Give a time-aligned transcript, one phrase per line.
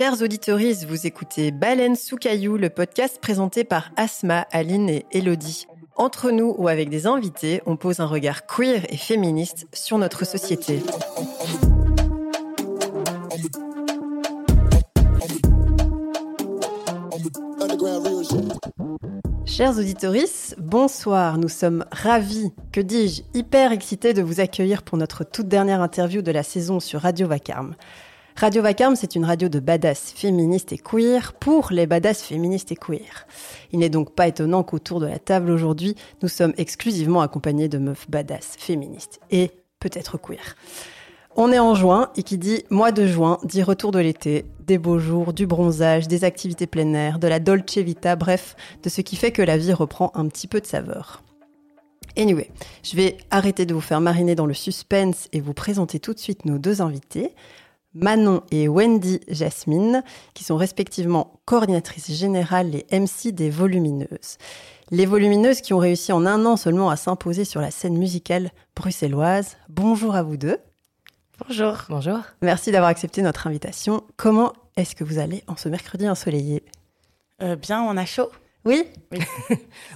[0.00, 5.66] Chers auditeurs, vous écoutez Baleine sous caillou, le podcast présenté par Asma, Aline et Elodie.
[5.94, 10.24] Entre nous ou avec des invités, on pose un regard queer et féministe sur notre
[10.24, 10.82] société.
[19.44, 20.14] Chers auditeurs,
[20.56, 21.36] bonsoir.
[21.36, 26.22] Nous sommes ravis, que dis-je, hyper excités de vous accueillir pour notre toute dernière interview
[26.22, 27.74] de la saison sur Radio Vacarme.
[28.36, 32.76] Radio Vacarme, c'est une radio de badass féministes et queer pour les badass féministes et
[32.76, 33.26] queer.
[33.72, 37.78] Il n'est donc pas étonnant qu'autour de la table aujourd'hui, nous sommes exclusivement accompagnés de
[37.78, 40.56] meufs badass féministes et peut-être queer.
[41.36, 44.78] On est en juin et qui dit mois de juin dit retour de l'été, des
[44.78, 49.00] beaux jours, du bronzage, des activités plein air, de la dolce vita, bref, de ce
[49.00, 51.22] qui fait que la vie reprend un petit peu de saveur.
[52.16, 52.50] Anyway,
[52.82, 56.18] je vais arrêter de vous faire mariner dans le suspense et vous présenter tout de
[56.18, 57.32] suite nos deux invités.
[57.94, 60.02] Manon et Wendy Jasmine,
[60.34, 64.38] qui sont respectivement coordinatrices générales et MC des Volumineuses.
[64.90, 68.50] Les Volumineuses qui ont réussi en un an seulement à s'imposer sur la scène musicale
[68.76, 69.56] bruxelloise.
[69.68, 70.58] Bonjour à vous deux.
[71.46, 71.78] Bonjour.
[71.88, 72.18] Bonjour.
[72.42, 74.02] Merci d'avoir accepté notre invitation.
[74.16, 76.62] Comment est-ce que vous allez en ce mercredi ensoleillé?
[77.42, 78.30] Euh, Bien, on a chaud.
[78.66, 78.84] Oui,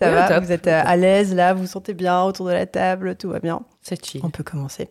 [0.00, 3.14] Ça va, vous êtes à l'aise là, vous vous sentez bien autour de la table,
[3.14, 3.60] tout va bien?
[3.82, 4.22] C'est chill.
[4.24, 4.88] On peut commencer.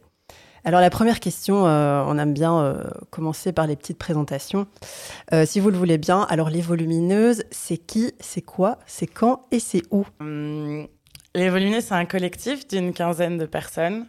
[0.65, 4.65] Alors la première question, euh, on aime bien euh, commencer par les petites présentations.
[5.33, 9.45] Euh, si vous le voulez bien, alors les volumineuses, c'est qui, c'est quoi, c'est quand
[9.51, 10.05] et c'est où?
[10.21, 10.87] Hum,
[11.35, 14.07] Les volumineuses, c'est un collectif d'une quinzaine de personnes.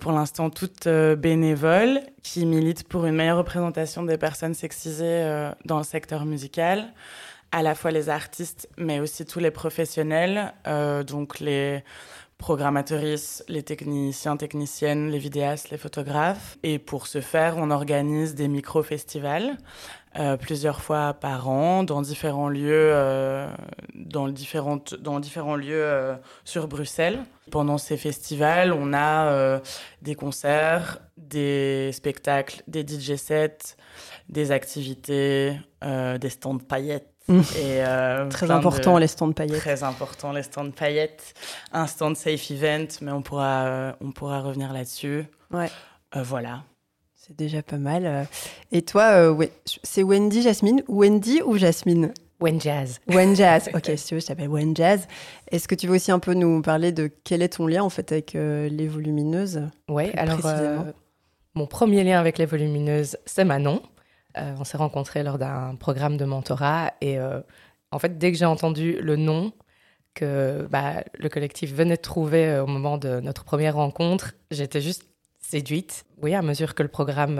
[0.00, 5.84] pour l'instant toutes bénévoles, qui militent pour une meilleure représentation des personnes sexisées dans le
[5.84, 6.94] secteur musical,
[7.52, 10.54] à la fois les artistes, mais aussi tous les professionnels,
[11.06, 11.82] donc les
[12.38, 16.58] programmatrices, les techniciens, techniciennes, les vidéastes, les photographes.
[16.62, 19.56] Et pour ce faire, on organise des micro-festivals
[20.18, 23.48] euh, plusieurs fois par an dans différents lieux, euh,
[23.94, 27.18] dans, différentes, dans différents lieux euh, sur Bruxelles.
[27.50, 29.58] Pendant ces festivals, on a euh,
[30.02, 33.76] des concerts, des spectacles, des DJ sets,
[34.28, 37.40] des activités, euh, des stands paillettes Mmh.
[37.58, 39.60] Et, euh, très important les stands paillettes.
[39.60, 41.34] Très important les stands paillettes.
[41.72, 45.24] Un stand safe event, mais on pourra, euh, on pourra revenir là-dessus.
[45.50, 45.70] Ouais.
[46.14, 46.62] Euh, voilà.
[47.14, 48.28] C'est déjà pas mal.
[48.70, 49.50] Et toi, ouais,
[49.82, 52.12] c'est Wendy Jasmine Wendy ou Jasmine?
[52.38, 53.00] Wenjazz.
[53.08, 53.70] Wenjazz.
[53.74, 55.08] Ok, si tu veux, je t'appelle Wenjazz.
[55.50, 57.88] Est-ce que tu veux aussi un peu nous parler de quel est ton lien en
[57.90, 60.38] fait avec les volumineuses Oui, alors
[61.56, 63.80] mon premier lien avec les volumineuses, c'est Manon.
[64.38, 67.40] Euh, on s'est rencontrés lors d'un programme de mentorat et euh,
[67.90, 69.52] en fait, dès que j'ai entendu le nom
[70.14, 74.80] que bah, le collectif venait de trouver euh, au moment de notre première rencontre, j'étais
[74.80, 75.08] juste
[75.40, 76.04] séduite.
[76.22, 77.38] Oui, à mesure que le programme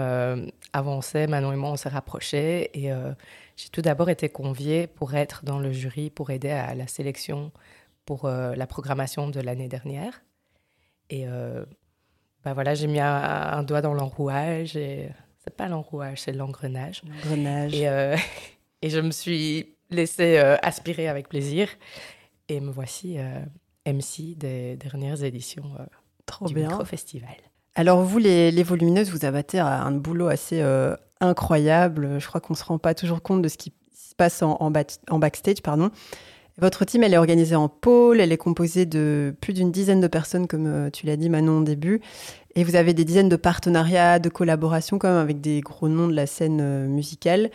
[0.71, 2.89] avançait, Manon et moi, on s'est rapprochés et
[3.57, 7.51] j'ai tout d'abord été conviée pour être dans le jury, pour aider à la sélection
[8.05, 10.21] pour la programmation de l'année dernière.
[11.09, 11.25] Et
[12.45, 14.77] bah voilà, j'ai mis un, doigt dans l'enrouage
[15.47, 17.03] c'est pas l'enrouage, c'est l'engrenage.
[17.07, 17.73] L'engrenage.
[17.73, 18.17] Et, euh,
[18.81, 21.69] et, je me suis laissée euh, aspirer avec plaisir.
[22.49, 23.39] Et me voici euh,
[23.85, 25.63] MC des dernières éditions
[26.25, 26.83] Trop du bien.
[26.83, 27.29] Festival.
[27.75, 30.61] Alors vous, les, les, volumineuses, vous abattez à un boulot assez
[31.21, 32.19] incroyable.
[32.19, 34.57] Je crois qu'on ne se rend pas toujours compte de ce qui se passe en,
[34.59, 34.73] en,
[35.09, 35.61] en backstage.
[35.61, 35.91] pardon.
[36.59, 40.07] Votre team, elle est organisée en pôle, elle est composée de plus d'une dizaine de
[40.07, 42.01] personnes, comme tu l'as dit Manon au début,
[42.57, 46.07] et vous avez des dizaines de partenariats, de collaborations quand même avec des gros noms
[46.07, 47.51] de la scène euh, musicale.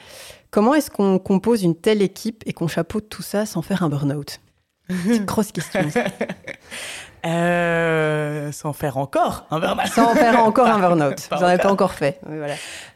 [0.53, 3.89] Comment est-ce qu'on compose une telle équipe et qu'on chapeaute tout ça sans faire un
[3.89, 4.41] burn-out?
[5.27, 5.81] Grosse question.
[7.25, 9.89] euh, sans faire encore un burn-out.
[9.89, 11.29] Sans faire encore un burn-out.
[11.33, 12.21] Vous n'en avez pas encore fait.
[12.29, 12.55] Oui, voilà.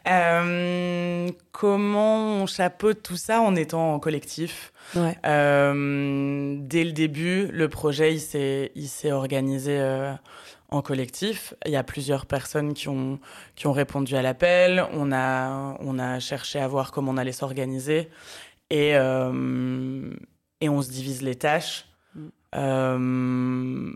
[0.09, 4.71] euh, comment on chapeaute tout ça en étant en collectif?
[4.95, 5.17] Ouais.
[5.25, 9.77] euh, Dès le début, le projet il s'est organisé
[10.69, 11.53] en collectif.
[11.65, 13.19] Il y a plusieurs personnes qui ont,
[13.55, 14.85] qui ont répondu à l'appel.
[14.93, 18.09] On a, on a cherché à voir comment on allait s'organiser.
[18.69, 20.11] Et, euh,
[20.59, 21.85] et on se divise les tâches.
[22.15, 22.27] Mm.
[22.55, 23.93] Euh,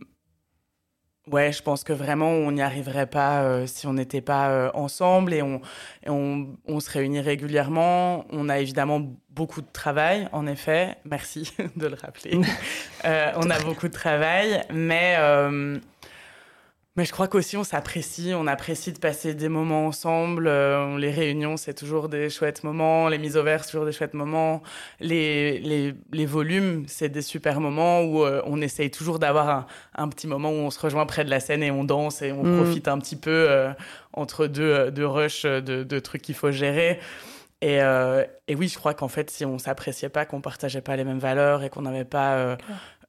[1.29, 5.33] ouais, je pense que vraiment, on n'y arriverait pas euh, si on n'était pas ensemble
[5.33, 5.59] et, on,
[6.05, 8.25] et on, on, se réunit régulièrement.
[8.29, 10.95] On a évidemment beaucoup de travail, en effet.
[11.03, 12.39] Merci de le rappeler.
[13.03, 15.17] on a beaucoup de travail, mais
[16.97, 20.47] mais je crois qu'aussi on s'apprécie, on apprécie de passer des moments ensemble.
[20.47, 23.07] Euh, les réunions, c'est toujours des chouettes moments.
[23.07, 24.61] Les mises au vert, c'est toujours des chouettes moments.
[24.99, 29.65] Les, les, les volumes, c'est des super moments où euh, on essaye toujours d'avoir un,
[29.95, 32.33] un, petit moment où on se rejoint près de la scène et on danse et
[32.33, 32.57] on mmh.
[32.61, 33.71] profite un petit peu euh,
[34.11, 36.99] entre deux, deux rushs de, de trucs qu'il faut gérer.
[37.61, 37.77] Et,
[38.47, 41.19] et, oui, je crois qu'en fait, si on s'appréciait pas, qu'on partageait pas les mêmes
[41.19, 42.57] valeurs et qu'on n'avait pas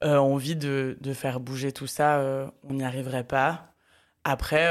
[0.03, 2.23] envie de, de, faire bouger tout ça,
[2.69, 3.72] on n'y arriverait pas.
[4.23, 4.69] Après,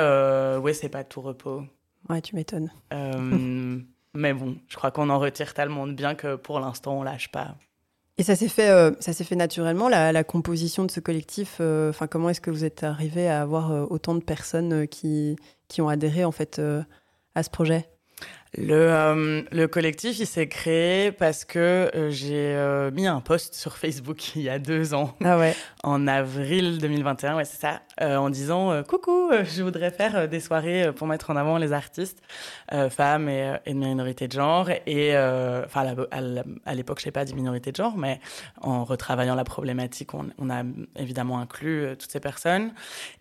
[0.59, 1.63] ouais, c'est pas tout repos.
[2.09, 2.71] Ouais, tu m'étonnes.
[4.15, 7.31] mais bon, je crois qu'on en retire tellement de bien que pour l'instant, on lâche
[7.31, 7.57] pas.
[8.19, 11.57] Et ça s'est fait, euh, ça s'est fait naturellement la, composition de ce collectif.
[11.61, 15.37] Euh, enfin, comment est-ce que vous êtes arrivé à avoir euh, autant de personnes qui,
[15.69, 16.61] qui ont adhéré en fait
[17.35, 17.89] à ce projet?
[18.59, 23.55] Le, euh, le, collectif, il s'est créé parce que euh, j'ai euh, mis un post
[23.55, 25.57] sur Facebook il y a deux ans, ah ouais.
[25.83, 31.07] En avril 2021, ouais, c'est ça, en disant coucou, je voudrais faire des soirées pour
[31.07, 32.23] mettre en avant les artistes
[32.91, 34.71] femmes et, et, de minorité de genre.
[34.87, 35.17] Et
[35.65, 35.95] enfin,
[36.65, 38.21] à l'époque, je sais pas dit minorité de genre, mais
[38.61, 40.63] en retravaillant la problématique, on, on a
[40.97, 42.73] évidemment inclus toutes ces personnes.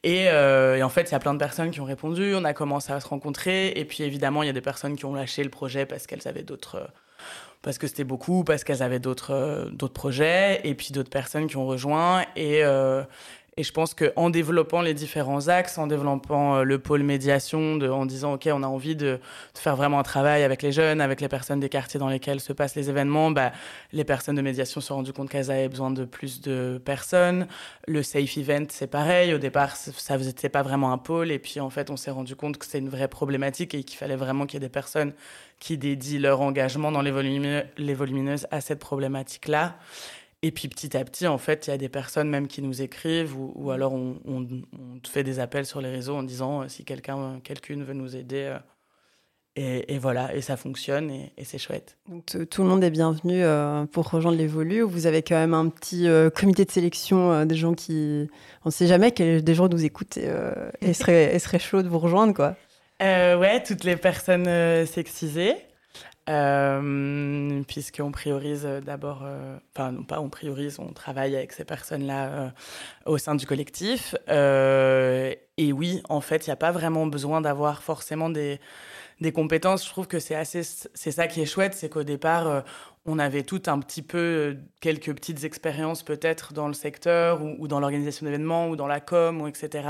[0.04, 2.34] Et, et en fait, il y a plein de personnes qui ont répondu.
[2.36, 5.06] On a commencé à se rencontrer, et puis évidemment, il y a des personnes qui
[5.06, 6.88] ont lâché le projet parce qu'elles avaient d'autres euh,
[7.62, 11.48] parce que c'était beaucoup, parce qu'elles avaient d'autres euh, d'autres projets, et puis d'autres personnes
[11.48, 12.26] qui ont rejoint.
[12.36, 13.04] Et, euh,
[13.62, 18.08] et je pense qu'en développant les différents axes, en développant euh, le pôle médiation, en
[18.08, 19.20] disant, OK, on a envie de,
[19.54, 22.54] faire vraiment un travail avec les jeunes, avec les personnes des quartiers dans lesquels se
[22.54, 23.52] passent les événements, bah,
[23.92, 27.46] les personnes de médiation se sont rendues compte qu'elles avaient besoin de plus de personnes.
[27.88, 29.32] Le safe event, c'est pareil.
[29.32, 31.30] Au départ, ça n'était pas vraiment un pôle.
[31.30, 34.00] Et puis, en fait, on s'est rendu compte que c'est une vraie problématique et qu'il
[34.00, 35.14] fallait vraiment qu'il y ait des personnes
[35.60, 39.76] qui dédient leur engagement dans les volumineuses à cette problématique-là.
[40.44, 42.82] Et puis petit à petit, en fait, il y a des personnes même qui nous
[42.82, 44.48] écrivent ou, alors on, on,
[45.08, 48.56] fait des appels sur les réseaux en disant euh, si quelqu'un, quelqu'une veut nous aider.
[49.58, 51.98] Euh, et, voilà, et ça fonctionne et, c'est chouette.
[52.08, 54.82] Donc tout le monde est bienvenu euh, pour rejoindre l'évolu.
[54.82, 58.30] Vous avez quand même un petit comité de sélection des gens qui,
[58.64, 60.32] on ne sait jamais quels des gens nous écoutent et,
[60.82, 62.56] et seraient, serait chaud de vous rejoindre quoi.
[63.02, 65.58] ouais, toutes les personnes sexisées.
[66.32, 72.28] Euh, puisqu'on priorise d'abord, euh, enfin non pas on priorise, on travaille avec ces personnes-là
[72.28, 72.50] euh,
[73.06, 74.16] au sein du collectif.
[74.30, 78.62] Euh, et oui, en fait, il n'y a pas vraiment besoin d'avoir forcément des,
[79.20, 79.84] des compétences.
[79.84, 82.64] Je trouve que c'est assez, c'est ça qui est chouette, c'est qu'au départ,
[83.06, 87.68] on avait tout un petit peu quelques petites expériences peut-être dans le secteur ou, ou
[87.68, 89.90] dans l'organisation d'événements ou dans la com ou etc.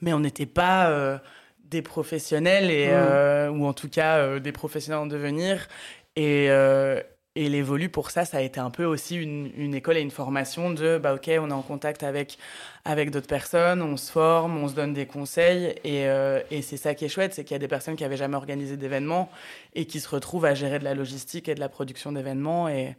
[0.00, 1.20] Mais on n'était pas
[1.64, 2.92] des professionnels et, mm.
[2.92, 5.68] euh, ou en tout cas euh, des professionnels en devenir
[6.16, 7.00] et euh,
[7.36, 10.12] et l'évolu pour ça, ça a été un peu aussi une, une, école et une
[10.12, 12.38] formation de bah ok, on est en contact avec
[12.84, 16.04] avec d'autres personnes, on se forme, on se donne des conseils et,
[16.52, 18.36] et c'est ça qui est chouette, c'est qu'il y a des personnes qui avaient jamais
[18.36, 19.32] organisé d'événements
[19.74, 22.94] et qui se retrouvent à gérer de la logistique et de la production d'événements et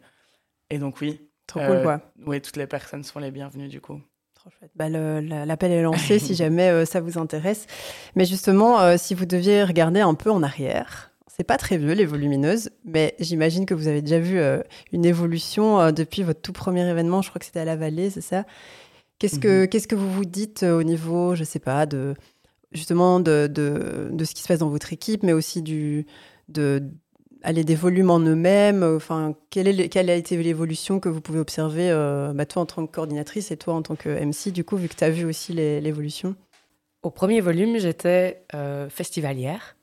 [0.68, 2.02] et donc oui, trop cool quoi.
[2.26, 4.02] Oui, toutes les personnes sont les bienvenues du coup.
[4.74, 7.66] Bah, L'appel est lancé si jamais euh, ça vous intéresse.
[8.14, 11.92] Mais justement, euh, si vous deviez regarder un peu en arrière, c'est pas très vieux
[11.92, 14.62] les volumineuses, mais j'imagine que vous avez déjà vu euh,
[14.92, 17.22] une évolution depuis votre tout premier événement.
[17.22, 18.44] Je crois que c'était à la Vallée, c'est ça?
[19.18, 19.68] Qu'est-ce que mhm.
[19.68, 22.14] qu'est-ce que vous vous dites au niveau, je sais pas, de
[22.72, 26.06] justement de, de, de, ce qui se passe dans votre équipe, mais aussi du
[26.48, 26.82] de
[27.46, 31.38] aller des volumes en eux-mêmes Enfin, quelle, est, quelle a été l'évolution que vous pouvez
[31.38, 34.64] observer, euh, bah, toi en tant que coordinatrice et toi en tant que MC, du
[34.64, 36.34] coup, vu que tu as vu aussi l'évolution?
[37.02, 39.76] Au premier volume, j'étais euh, festivalière.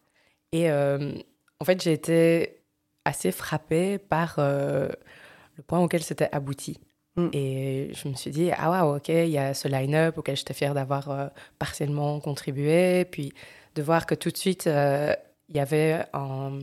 [0.51, 1.13] Et euh,
[1.62, 2.57] en fait, j'ai été
[3.06, 6.80] assez frappée par le point auquel c'était abouti.
[7.16, 7.30] Mm.
[7.31, 10.54] Et je me suis dit, ah ouais, ok, il y a ce line-up auquel j'étais
[10.54, 13.06] fière d'avoir partiellement contribué.
[13.06, 13.33] Puis
[13.76, 16.59] de voir que tout de suite, il y avait un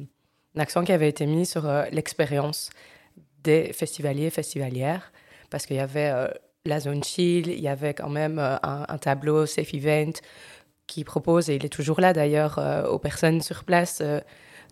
[0.57, 2.71] un accent qui avait été mis sur euh, l'expérience
[3.43, 5.13] des festivaliers et festivalières,
[5.49, 6.29] parce qu'il y avait euh,
[6.65, 10.13] la zone chill, il y avait quand même euh, un, tableau Safe Event
[10.87, 12.59] qui propose, et il est toujours là d'ailleurs,
[12.91, 14.03] aux personnes sur place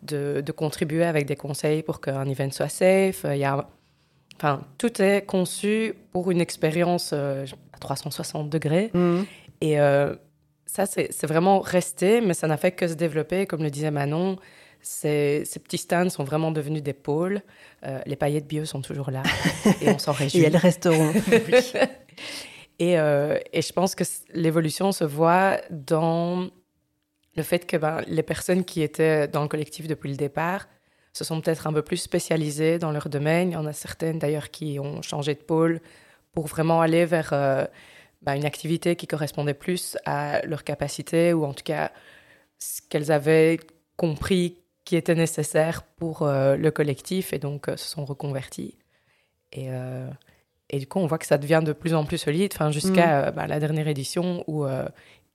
[0.03, 3.25] de, de, contribuer avec des conseils pour qu'un event soit safe.
[3.25, 3.69] Il y a,
[4.35, 7.45] enfin, tout est conçu pour une expérience à
[7.79, 8.91] 360 degrés.
[8.95, 9.21] Mmh.
[9.61, 9.77] Et
[10.67, 14.39] ça, c'est vraiment resté, mais ça n'a fait que se développer, comme le disait Manon.
[14.81, 17.43] Ces, petits stands sont vraiment devenus des pôles.
[17.85, 19.23] Euh, les paillettes bio sont toujours là
[19.81, 20.41] et on s'en réjouit.
[20.41, 21.13] et le restaurant.
[22.79, 26.49] et, euh, et, je pense que l'évolution se voit dans
[27.37, 30.69] le fait que ben, les personnes qui étaient dans le collectif depuis le départ
[31.13, 33.51] se sont peut-être un peu plus spécialisées dans leur domaine.
[33.51, 35.81] Il y en a certaines d'ailleurs qui ont changé de pôle
[36.33, 37.65] pour vraiment aller vers euh,
[38.23, 41.91] ben, une activité qui correspondait plus à leur capacité ou en tout cas
[42.59, 43.59] ce qu'elles avaient
[43.97, 48.78] compris qui était nécessaire pour euh, le collectif et donc euh, se sont reconvertis.
[49.52, 50.09] Et, euh,
[50.71, 53.30] et, du coup, on voit que ça devient de plus en plus solide, enfin, jusqu'à
[53.30, 53.35] mm.
[53.35, 54.66] bah, la dernière édition où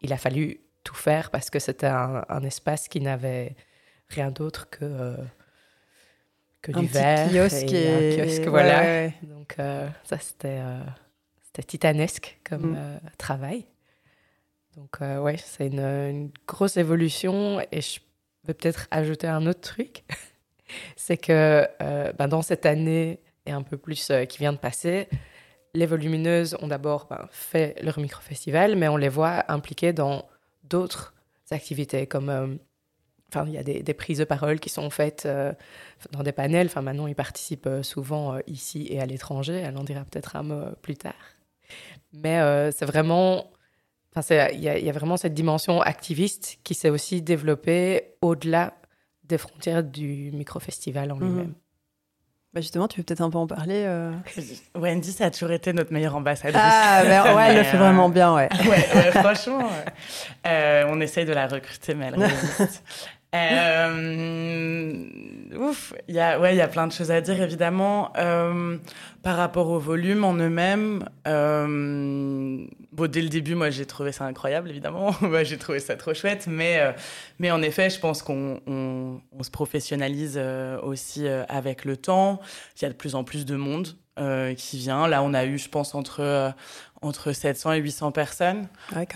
[0.02, 3.56] il a fallu tout faire parce que c'était un, espace qui n'avait
[4.10, 5.18] rien d'autre que,
[6.64, 7.30] que du verre.
[7.30, 9.10] Kiosque et, un kiosque, voilà.
[9.22, 10.62] Donc ça, c'était
[11.44, 13.00] c'était titanesque comme mm.
[13.20, 13.68] travail.
[14.78, 18.00] Donc ouais, c'est une, une, grosse évolution et je
[18.48, 20.04] vais peut-être ajouter un autre truc.
[20.96, 21.68] c'est que
[22.18, 25.08] ben, dans cette année et un peu plus qui vient de passer,
[25.76, 30.26] les volumineuses ont d'abord ben, fait leur micro-festival, mais on les voit impliquées dans
[30.64, 31.14] d'autres
[31.52, 32.48] activités, comme euh,
[33.30, 35.54] enfin, il y a des, prises de parole qui sont faites euh,
[36.12, 36.68] dans des panels.
[36.68, 39.56] Enfin, maintenant, ils participent euh, souvent ici et à l'étranger.
[39.56, 41.14] Elle en dira peut-être un mot plus tard.
[42.14, 42.40] Mais
[42.72, 43.48] c'est vraiment,
[44.16, 48.74] enfin, il y, y, a vraiment cette dimension activiste qui s'est aussi développée au-delà
[49.24, 51.28] des frontières du micro-festival en mhm.
[51.28, 51.54] lui-même.
[52.54, 54.12] Bah justement, tu veux peut-être un peu en parler euh...
[54.76, 56.62] Wendy, ça a toujours été notre meilleure ambassadrice.
[56.64, 58.48] Ah, ben, ouais, elle le fait vraiment bien, ouais.
[58.70, 59.68] ouais, franchement,
[60.46, 62.84] euh, on essaye de la recruter, mais elle résiste.
[63.34, 64.94] Euh,
[65.58, 68.78] ouf, il y a, ouais, il y a plein de choses à dire évidemment euh,
[69.24, 71.06] par rapport au volume en eux-mêmes.
[71.28, 75.16] Euh, bon, dès le début, moi, j'ai trouvé ça incroyable, évidemment.
[75.22, 76.92] moi, j'ai trouvé ça trop chouette, mais, euh,
[77.40, 81.98] mais en effet, je pense qu'on on, on se professionnalise euh, aussi euh, avec le
[81.98, 82.40] temps.
[82.78, 83.88] Il y a de plus en plus de monde
[84.58, 85.08] qui vient.
[85.08, 86.54] Là, on a eu, je pense, entre
[87.02, 89.08] entre 700 et 800 personnes ouais,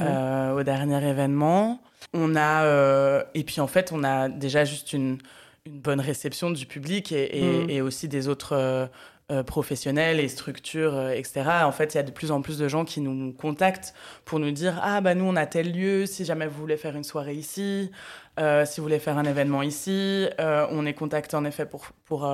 [0.55, 1.79] au dernier événement.
[2.19, 5.19] On a, euh, et puis en fait, on a déjà juste une,
[5.65, 7.69] une bonne réception du public et, et, mmh.
[7.69, 8.87] et aussi des autres euh,
[9.29, 11.43] euh, professionnels et structures, euh, etc.
[11.63, 13.93] En fait, il y a de plus en plus de gens qui nous contactent
[14.23, 16.95] pour nous dire Ah, bah nous, on a tel lieu, si jamais vous voulez faire
[16.95, 17.91] une soirée ici,
[18.39, 20.27] euh, si vous voulez faire un événement ici.
[20.39, 22.33] on est contacté en effet pour, pour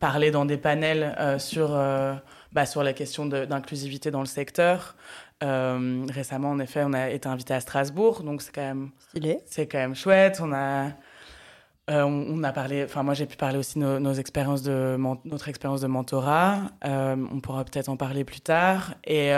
[0.00, 1.68] parler dans des panels sur,
[2.52, 4.96] bah, sur la question d'inclusivité dans le secteur.
[5.42, 8.90] Euh, récemment, en effet, on a été invité à Strasbourg, donc c'est quand même
[9.46, 10.40] c'est quand même chouette.
[10.42, 10.90] On a
[11.90, 14.62] euh, on, on, a parlé, enfin moi j'ai pu parler aussi de nos, nos expériences
[14.62, 16.60] de notre expérience de mentorat.
[16.84, 18.94] Euh, on pourra peut-être en parler plus tard.
[19.04, 19.32] Et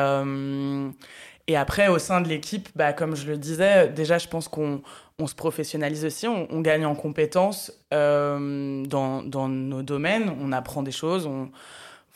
[1.46, 4.80] et après au sein de l'équipe, bah, comme je le disais, déjà je pense qu'on
[5.18, 10.82] on se professionnalise aussi, on, on gagne en compétences dans, dans nos domaines, on apprend
[10.82, 11.50] des choses, on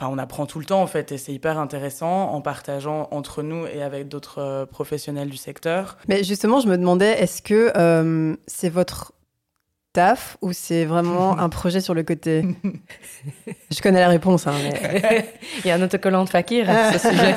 [0.00, 3.42] Enfin, on apprend tout le temps en fait et c'est hyper intéressant en partageant entre
[3.42, 5.96] nous et avec d'autres euh, professionnels du secteur.
[6.06, 9.12] Mais justement, je me demandais, est-ce que euh, c'est votre
[9.98, 12.44] taf ou c'est vraiment un projet sur le côté
[13.70, 14.46] Je connais la réponse.
[14.46, 15.24] Hein, mais...
[15.64, 17.34] Il y a un autocollant de Fakir à ce sujet.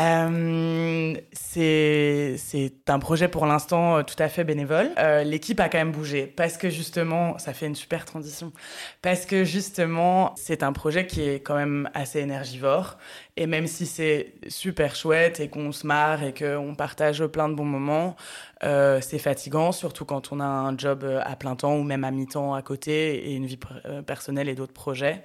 [0.00, 4.90] euh, c'est un projet pour l'instant euh, tout à fait bénévole.
[4.98, 8.52] Euh, L'équipe a quand même bougé parce que justement, ça fait une super transition.
[9.00, 12.98] Parce que justement, c'est un projet qui est quand même assez énergivore.
[13.36, 17.54] Et même si c'est super chouette et qu'on se marre et qu'on partage plein de
[17.54, 18.16] bons moments,
[18.64, 22.04] euh, c'est fatigant, surtout quand on a un job euh, à plein temps ou même
[22.04, 23.58] à mi-temps à côté et une vie
[24.06, 25.22] personnelle et d'autres projets.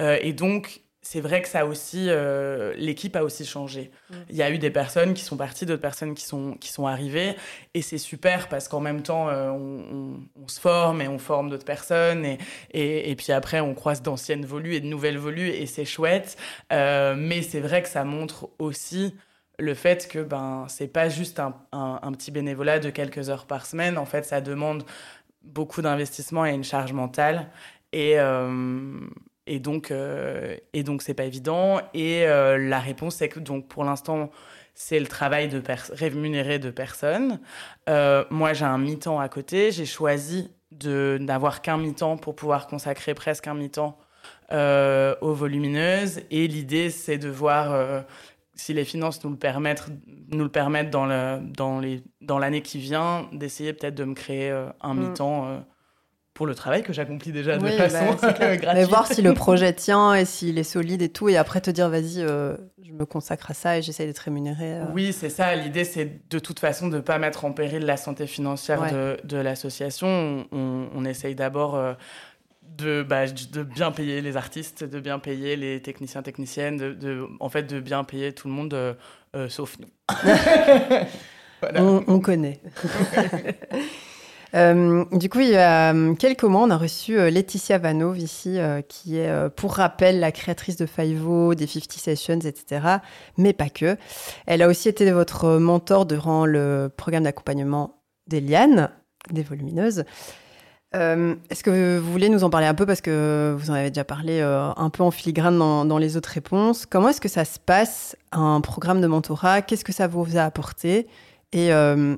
[0.00, 3.90] Euh, et donc, c'est vrai que ça aussi, euh, l'équipe a aussi changé.
[4.08, 4.14] Mmh.
[4.30, 6.86] Il y a eu des personnes qui sont parties, d'autres personnes qui sont, qui sont
[6.86, 7.34] arrivées.
[7.74, 11.18] Et c'est super parce qu'en même temps, euh, on, on, on, se forme et on
[11.18, 12.24] forme d'autres personnes.
[12.24, 12.38] Et,
[12.70, 16.36] et, et, puis après, on croise d'anciennes volues et de nouvelles volues et c'est chouette.
[16.72, 19.16] Euh, mais c'est vrai que ça montre aussi
[19.58, 23.66] le fait que ben, c'est pas juste un, un, petit bénévolat de quelques heures par
[23.66, 23.98] semaine.
[23.98, 24.84] En fait, ça demande
[25.42, 27.48] beaucoup d'investissement et une charge mentale.
[27.92, 28.98] Et, euh,
[29.46, 31.80] et donc, euh, et donc c'est pas évident.
[31.94, 34.30] Et euh, la réponse, c'est que donc pour l'instant,
[34.74, 37.40] c'est le travail de rémunéré de personnes.
[37.88, 39.72] Euh, moi, j'ai un mi-temps à côté.
[39.72, 43.98] J'ai choisi de n'avoir qu'un mi-temps pour pouvoir consacrer presque un mi-temps
[44.50, 46.20] aux volumineuses.
[46.30, 48.04] Et l'idée, c'est de voir
[48.54, 49.86] si les finances nous le permettent,
[50.30, 54.14] nous le permettent dans le dans les dans l'année qui vient, d'essayer peut-être de me
[54.14, 54.98] créer euh, un mm.
[54.98, 55.64] mi-temps
[56.34, 58.68] pour le travail que j'accomplis déjà de oui, façon bah, gratuite.
[58.74, 61.70] Mais voir si le projet tient et s'il est solide et tout, et après te
[61.70, 64.78] dire vas-y, euh, je me consacre à ça et j'essaie d'être rémunéré.
[64.78, 64.84] Euh.
[64.94, 65.54] Oui, c'est ça.
[65.54, 68.92] L'idée, c'est de toute façon de ne pas mettre en péril la santé financière ouais.
[68.92, 70.46] de, de l'association.
[70.52, 71.78] On, on, essaye d'abord.
[72.80, 76.92] Euh, de, bah, de bien payer les artistes, de bien payer les techniciens, techniciennes, de,
[76.92, 79.88] de en fait de bien payer tout le monde, euh, sauf nous.
[81.60, 81.82] voilà.
[81.82, 82.60] on, on connaît.
[84.54, 88.18] Euh, du coup, il y a euh, quelques mois, on a reçu euh, Laetitia Vanov
[88.18, 92.86] ici, euh, qui est, euh, pour rappel, la créatrice de Fivo, des 50 Sessions, etc.
[93.38, 93.96] Mais pas que.
[94.46, 98.90] Elle a aussi été votre mentor durant le programme d'accompagnement d'Eliane,
[99.30, 100.04] des volumineuses.
[100.94, 103.90] Euh, Est-ce que vous voulez nous en parler un peu parce que vous en avez
[103.90, 106.86] déjà parlé euh, un peu en filigrane dans, dans les autres réponses.
[106.86, 109.62] Comment est-ce que ça se passe un programme de mentorat?
[109.62, 111.06] Qu'est-ce que ça vous a apporté?
[111.52, 112.16] Et euh,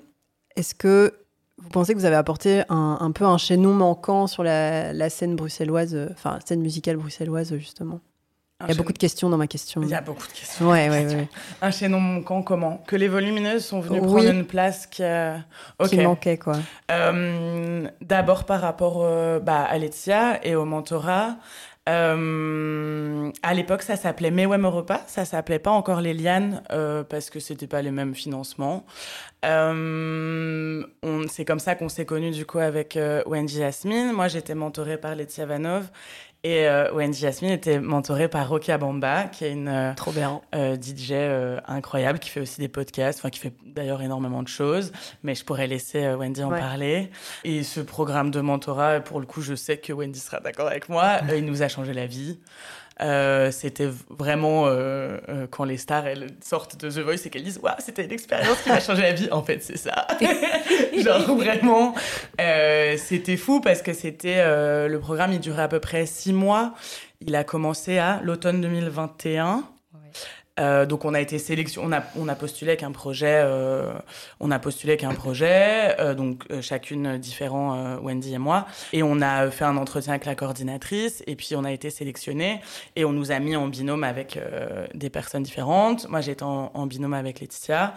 [0.56, 1.14] est-ce que
[1.58, 5.96] vous pensez que vous avez apporté un, peu un chaînon manquant sur la, scène bruxelloise,
[6.10, 8.00] enfin, scène musicale bruxelloise, justement?
[8.66, 9.82] Il y a beaucoup de questions dans ma question.
[9.82, 10.70] Il y a beaucoup de questions.
[10.70, 11.28] Ouais, ouais, ouais.
[11.62, 15.02] Un chaînon manquant, comment Que les volumineuses sont venues prendre une place qui,
[15.88, 16.56] qui manquait, quoi.
[16.90, 21.36] Euh, d'abord par rapport euh, bah, à Laetitia et au mentorat.
[21.86, 27.28] Euh, à l'époque, ça s'appelait Mewem Europa, ça s'appelait pas encore les Lianes euh, parce
[27.28, 28.86] que c'était pas les mêmes financements.
[29.44, 30.82] Euh,
[31.28, 34.12] c'est comme ça qu'on s'est connus du coup avec euh, Wendy Jasmine.
[34.12, 35.90] Moi, j'étais mentorée par Letia Vanov
[36.44, 40.42] et euh, Wendy Jasmine était mentorée par Rocky Abamba, qui est une euh, Trop bien.
[40.54, 44.48] Euh, DJ euh, incroyable, qui fait aussi des podcasts, enfin qui fait d'ailleurs énormément de
[44.48, 44.92] choses.
[45.22, 47.10] Mais je pourrais laisser Wendy en parler.
[47.44, 50.90] Et ce programme de mentorat, pour le coup, je sais que Wendy sera d'accord avec
[50.90, 51.20] moi.
[51.34, 52.38] il nous a changé la vie.
[53.00, 57.42] Euh, c'était vraiment euh, euh, quand les stars elles sortent de The Voice et qu'elles
[57.42, 59.28] disent waouh c'était une expérience qui m'a changé la vie.
[59.32, 60.06] En fait c'est ça.
[60.96, 61.94] Genre vraiment
[62.38, 64.44] c'était fou parce que c'était
[64.88, 66.74] le programme il durait à peu près six mois.
[67.20, 69.64] Il a commencé à l'automne 2021
[70.60, 73.92] euh, donc on a été sélectionné, on a, on a postulé avec un projet, euh,
[74.38, 78.66] on a postulé avec un projet, euh, donc euh, chacune différent, euh, Wendy et moi,
[78.92, 82.60] et on a fait un entretien avec la coordinatrice, et puis on a été sélectionné,
[82.94, 84.38] et on nous a mis en binôme avec
[84.94, 86.08] des personnes différentes.
[86.08, 87.94] Moi j'étais en, en, binôme avec Laetitia,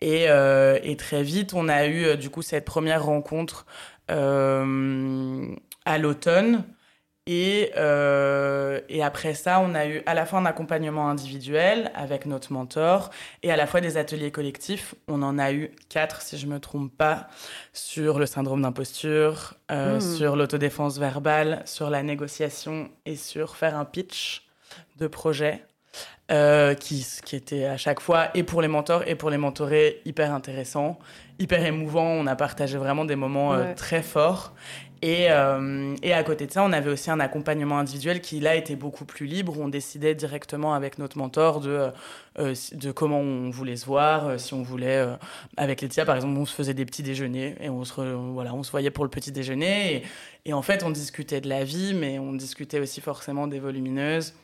[0.00, 3.66] et, et, très vite on a eu du coup cette première rencontre
[4.08, 6.64] à l'automne.
[7.28, 12.24] Et, euh, et après ça, on a eu à la fois un accompagnement individuel avec
[12.24, 13.10] notre mentor
[13.42, 14.94] et à la fois des ateliers collectifs.
[15.08, 17.26] On en a eu quatre, si je me trompe pas,
[17.72, 20.16] sur le syndrome d'imposture, euh, mmh.
[20.16, 24.46] sur l'autodéfense verbale, sur la négociation et sur faire un pitch
[24.98, 25.64] de projet.
[26.32, 30.02] Euh, qui, qui était à chaque fois, et pour les mentors et pour les mentorés,
[30.04, 30.98] hyper intéressant,
[31.38, 32.02] hyper émouvant.
[32.02, 34.52] On a partagé vraiment des moments euh, très forts.
[35.02, 38.56] Et, euh, et, à côté de ça, on avait aussi un accompagnement individuel qui, là,
[38.56, 39.58] était beaucoup plus libre.
[39.58, 41.90] On décidait directement avec notre mentor de,
[42.38, 44.26] euh, de comment on voulait se voir.
[44.26, 45.16] Euh, si on voulait, euh,
[45.56, 48.62] avec Laetitia, par exemple, on se faisait des petits déjeuners et on se, voilà, on
[48.62, 50.02] se voyait pour le petit déjeuner.
[50.44, 54.34] Et, en fait, on discutait de la vie, mais on discutait aussi forcément des volumineuses.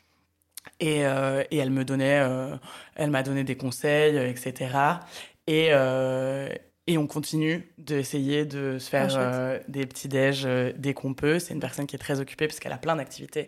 [0.79, 2.55] Et, euh, et elle me donnait, euh,
[2.95, 4.99] elle m'a donné des conseils, etc.
[5.47, 6.49] Et, euh,
[6.85, 11.13] et on continue d'essayer de se faire ah, euh, des petits déj euh, dès qu'on
[11.13, 11.39] peut.
[11.39, 13.47] C'est une personne qui est très occupée parce qu'elle a plein d'activités.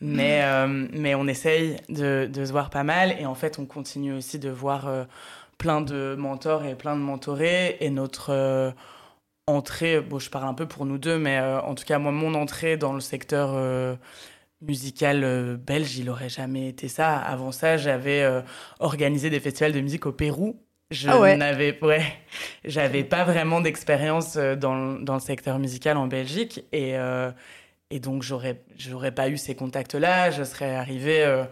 [0.00, 3.14] mais, euh, mais on essaye de, de, se voir pas mal.
[3.20, 4.90] Et en fait, on continue aussi de voir
[5.58, 7.76] plein de mentors et plein de mentorés.
[7.80, 8.74] Et notre
[9.46, 12.32] entrée, bon, je parle un peu pour nous deux, mais en tout cas, moi, mon
[12.34, 13.98] entrée dans le secteur
[14.62, 17.18] musical belge, il aurait jamais été ça.
[17.18, 18.26] Avant ça, j'avais
[18.80, 20.58] organisé des festivals de musique au Pérou
[20.92, 21.36] je ah ouais.
[21.36, 22.04] n'avais ouais,
[22.64, 27.30] j'avais pas vraiment d'expérience euh, dans, dans, le secteur musical en Belgique et, euh,
[27.90, 31.44] et donc j'aurais j'aurais pas eu ces contacts là je serais arrivée euh,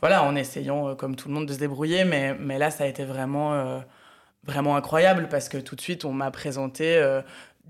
[0.00, 2.84] voilà en essayant euh, comme tout le monde de se débrouiller mais mais là ça
[2.84, 3.82] a été vraiment
[4.44, 7.00] vraiment incroyable parce que tout de suite on m'a présenté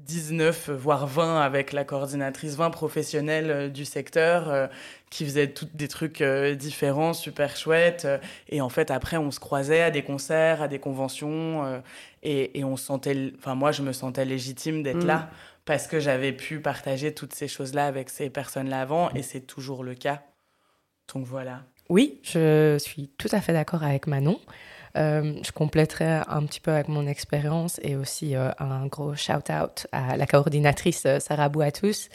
[0.07, 4.67] 19 voire 20 avec la coordinatrice 20 professionnels euh, du secteur euh,
[5.11, 8.07] qui faisaient toutes des trucs euh, différents super chouettes
[8.49, 11.83] et en fait après on se croisait à des concerts à des conventions
[12.23, 15.07] et, et on se sentait enfin moi je me sentais légitime d'être mmh.
[15.07, 15.31] là
[15.65, 19.23] parce que j'avais pu partager toutes ces choses là avec ces personnes là avant et
[19.23, 20.23] c'est toujours le cas.
[21.13, 21.63] Donc voilà.
[21.91, 24.41] Oui je suis tout à fait d'accord avec Manon
[24.96, 29.87] Euh, je compléterai un petit peu avec mon expérience et aussi euh, un gros shout-out
[29.92, 32.09] à la coordinatrice euh, Sarah Bouatous,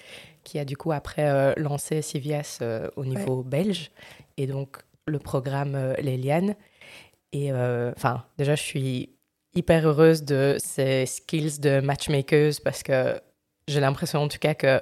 [0.43, 2.59] qui a du coup après lancé CVS
[2.97, 3.49] au niveau ouais.
[3.49, 3.91] belge
[4.35, 6.55] et donc le programme Les Lianes.
[7.31, 9.15] Et enfin, déjà, je suis
[9.55, 13.21] hyper heureuse de ces skills de matchmakers parce que
[13.69, 14.81] j'ai l'impression en tout cas que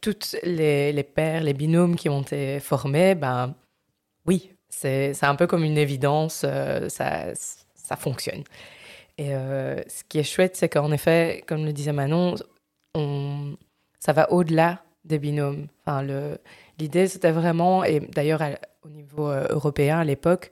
[0.00, 3.54] toutes les, les paires, les binômes qui ont été formés, ben
[4.26, 7.34] oui, c'est un peu comme une évidence, euh, ça,
[7.74, 8.44] ça fonctionne.
[9.16, 12.36] Et euh, ce qui est chouette, c'est qu'en effet, comme le disait Manon,
[12.94, 13.56] on,
[13.98, 15.66] ça va au-delà des binômes.
[15.84, 16.06] Enfin,
[16.78, 18.40] L'idée, c'était vraiment, et d'ailleurs
[18.84, 20.50] au niveau euh, européen à l'époque,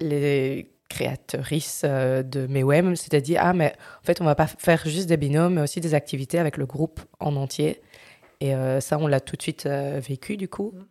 [0.00, 5.08] les créatrices de Mewem s'étaient dit Ah, mais en fait, on va pas faire juste
[5.08, 7.80] des binômes, mais aussi des activités avec le groupe en entier.
[8.42, 10.82] Et euh, ça, on l'a tout de suite euh, vécu, du coup, mmh.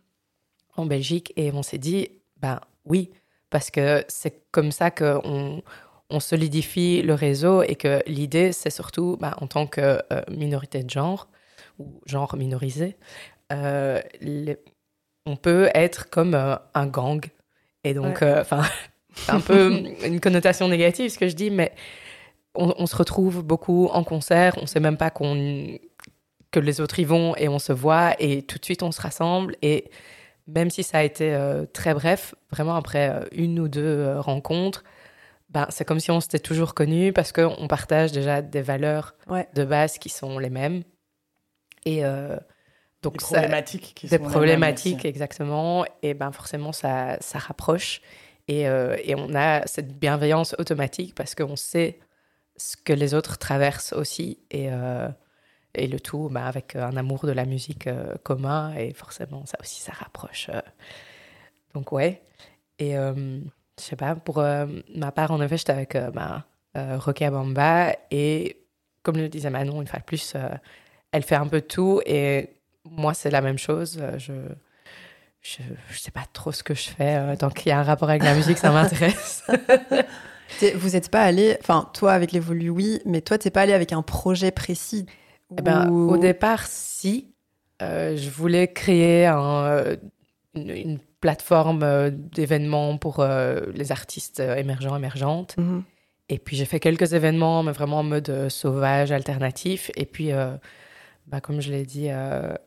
[0.77, 1.33] en Belgique.
[1.35, 3.11] Et on s'est dit Ben oui,
[3.49, 5.61] parce que c'est comme ça qu'on
[6.09, 10.83] on solidifie le réseau et que l'idée, c'est surtout, bah, en tant que euh, minorité
[10.83, 11.27] de genre,
[11.79, 12.97] ou genre minorisé,
[13.53, 14.57] euh, les...
[15.25, 17.25] on peut être comme euh, un gang.
[17.83, 18.67] Et donc, enfin, ouais.
[19.15, 21.73] c'est un peu une connotation négative ce que je dis, mais
[22.53, 25.77] on, se retrouve beaucoup en concert, on sait même pas qu'on
[26.51, 29.01] que les autres y vont et on se voit et tout de suite on se
[29.01, 29.89] rassemble et
[30.53, 34.21] même si ça a été euh, très bref, vraiment après euh, une ou deux euh,
[34.21, 34.83] rencontres,
[35.49, 39.15] ben, c'est comme si on s'était toujours connus parce qu'on partage déjà des valeurs
[39.53, 40.83] de base qui sont les mêmes.
[41.83, 42.03] Et
[43.01, 45.83] donc, des problématiques qui des problématiques, exactement.
[46.03, 48.01] Et ben forcément, ça, ça rapproche.
[48.47, 51.99] Et, et on a cette bienveillance automatique parce qu'on sait
[52.55, 54.39] ce que les autres traversent aussi.
[54.51, 54.69] Et,
[55.75, 58.73] et le tout bah, avec un amour de la musique euh, commun.
[58.75, 60.61] Et forcément ça aussi ça rapproche euh.
[61.73, 62.21] donc ouais.
[62.79, 63.39] Et euh,
[63.79, 64.43] je sais pas pour
[64.95, 68.57] ma part en effet j'étais avec bah, Rocky Bamba et
[69.03, 70.35] comme le disait Manon une fois de plus
[71.11, 72.01] elle fait un peu tout.
[72.05, 72.49] Et
[72.83, 74.01] moi c'est la même chose.
[74.17, 74.33] Je
[75.41, 78.09] je, je sais pas trop ce que je fais tant qu'il y a un rapport
[78.09, 79.43] avec la musique ça m'intéresse.
[80.75, 83.93] Vous n'êtes pas allé, enfin toi avec l'évolu oui, mais toi t'es pas allé avec
[83.93, 85.05] un projet précis
[85.57, 87.31] eh ben, Au départ, si.
[87.81, 89.95] Euh, je voulais créer euh,
[90.53, 95.55] une, plateforme euh, d'événements pour les artistes émergents, émergentes.
[95.57, 95.83] Mhm.
[96.29, 99.91] Et puis j'ai fait quelques événements, mais vraiment en mode sauvage, alternatif.
[99.95, 100.31] Et puis,
[101.27, 102.57] bah, comme je l'ai dit à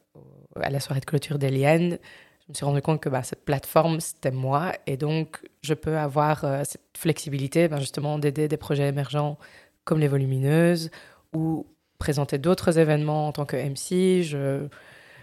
[0.55, 1.99] la soirée de clôture d'Eliane,
[2.41, 4.73] je me suis rendu compte que bah, cette plateforme, c'était moi.
[4.87, 9.39] Et donc, je peux avoir cette flexibilité, ben, justement, d'aider des projets émergents
[9.85, 10.91] comme les volumineuses
[11.33, 11.67] ou
[12.13, 14.23] d'autres événements en tant que MC.
[14.23, 14.69] Je,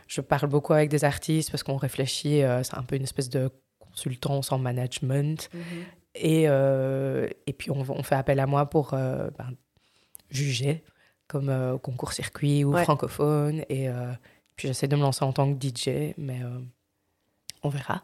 [0.07, 3.29] je parle beaucoup avec des artistes parce qu'on réfléchit, euh, c'est un peu une espèce
[3.29, 5.49] de consultance en management.
[5.53, 5.61] Mhm.
[6.15, 9.51] Et, euh, et puis on, on, fait appel à moi pour euh, ben,
[10.29, 10.83] juger,
[11.27, 13.63] comme au concours circuit ou francophone.
[13.69, 13.87] Et
[14.57, 16.41] puis j'essaie de me lancer en tant que DJ, mais
[17.63, 18.03] on verra.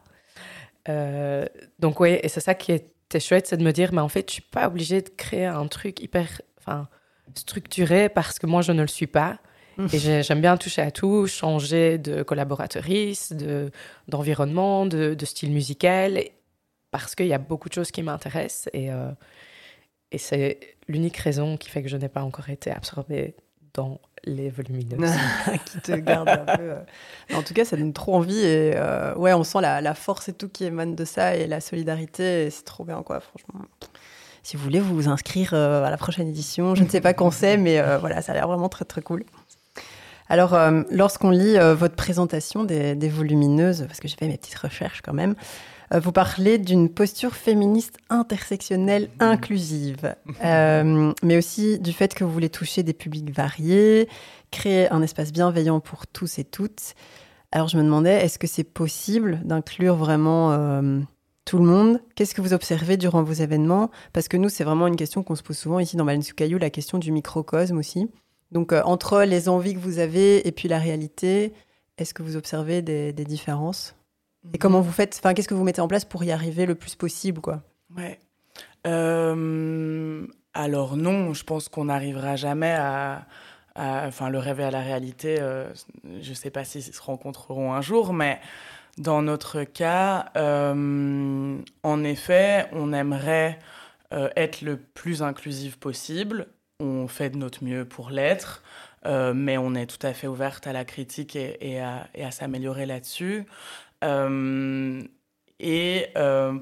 [1.80, 4.30] donc oui, et c'est ça qui était chouette, c'est de me dire, mais en fait,
[4.30, 6.42] je suis pas obligée de créer un truc hyper...
[6.60, 6.88] Enfin,
[7.36, 9.40] structuré parce que moi, je ne le suis pas.
[9.78, 9.88] Mmh.
[9.94, 13.34] Et j'aime bien toucher à tout, changer de collaboratrice,
[14.08, 16.20] d'environnement, de, de, style musical,
[16.90, 18.70] parce qu'il y a beaucoup de choses qui m'intéressent.
[18.74, 19.12] Et, euh,
[20.12, 23.36] et c'est l'unique raison qui fait que je n'ai pas encore été absorbée
[23.76, 25.12] dans les volumineuses.
[25.66, 26.72] qui te garde un peu.
[26.72, 26.84] Euh.
[27.36, 28.40] En tout cas, ça donne trop envie.
[28.40, 31.46] Et euh, ouais, on sent la, la, force et tout qui émane de ça et
[31.46, 32.50] la solidarité.
[32.50, 33.62] C'est trop bien, quoi, franchement
[34.47, 36.73] si vous voulez vous inscrire euh, à la prochaine édition.
[36.73, 39.01] Je ne sais pas quand c'est, mais euh, voilà, ça a l'air vraiment très très
[39.01, 39.25] cool.
[40.29, 45.01] Alors, euh, lorsqu'on lit votre présentation des, volumineuses, parce que j'ai fait mes petites recherches
[45.01, 45.36] quand même,
[45.93, 52.83] vous parlez d'une posture féministe intersectionnelle inclusive, mais aussi du fait que vous voulez toucher
[52.83, 54.07] des publics variés,
[54.51, 56.93] créer un espace bienveillant pour tous et toutes.
[57.51, 60.51] Alors, je me demandais, est-ce que c'est possible d'inclure vraiment
[61.47, 63.89] tout le monde Qu'est-ce que vous observez durant vos événements?
[64.12, 66.05] Parce que nous, c'est vraiment une question qu'on se pose souvent ici dans
[66.36, 68.12] Caillou, la question du microcosme aussi.
[68.51, 71.53] Donc, euh, entre les envies que vous avez et puis la réalité,
[71.97, 73.95] est-ce que vous observez des, différences?
[74.43, 74.57] Et mhm.
[74.60, 75.15] comment vous faites?
[75.19, 77.63] Enfin, qu'est-ce que vous mettez en place pour y arriver le plus possible, quoi?
[77.95, 78.19] Ouais.
[78.86, 83.25] Euh, alors non, je pense qu'on n'arrivera jamais à,
[83.77, 85.38] enfin, le rêve et à la réalité.
[85.39, 85.71] Euh,
[86.21, 88.41] je ne sais pas s'ils se rencontreront un jour, mais
[88.97, 93.60] dans notre cas, euh, en effet, on aimerait
[94.13, 96.47] euh, être le plus inclusif possible.
[96.79, 98.63] On fait de notre mieux pour l'être,
[99.05, 103.45] euh, mais on est tout à fait ouverte à la critique et, à, s'améliorer là-dessus.
[105.60, 106.07] et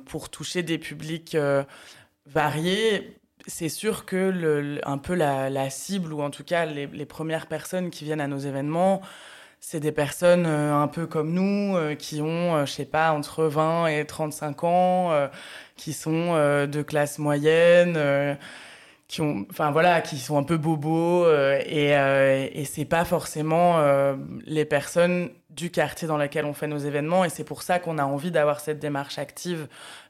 [0.05, 1.37] pour toucher des publics
[2.25, 3.17] variés,
[3.47, 8.03] c'est sûr que un peu la, cible, ou en tout cas les premières personnes qui
[8.03, 9.01] viennent à nos événements,
[9.67, 13.12] c'est des personnes euh, un peu comme nous euh, qui ont, euh, je sais pas,
[13.12, 15.30] entre 20 et 35 ans,
[15.75, 18.38] qui sont de classe moyenne,
[19.08, 23.84] qui ont, enfin voilà, qui sont un peu bobos et, et c'est pas forcément
[24.45, 27.97] les personnes du quartier dans lequel on fait nos événements et c'est pour ça qu'on
[27.97, 29.67] a envie d'avoir cette démarche active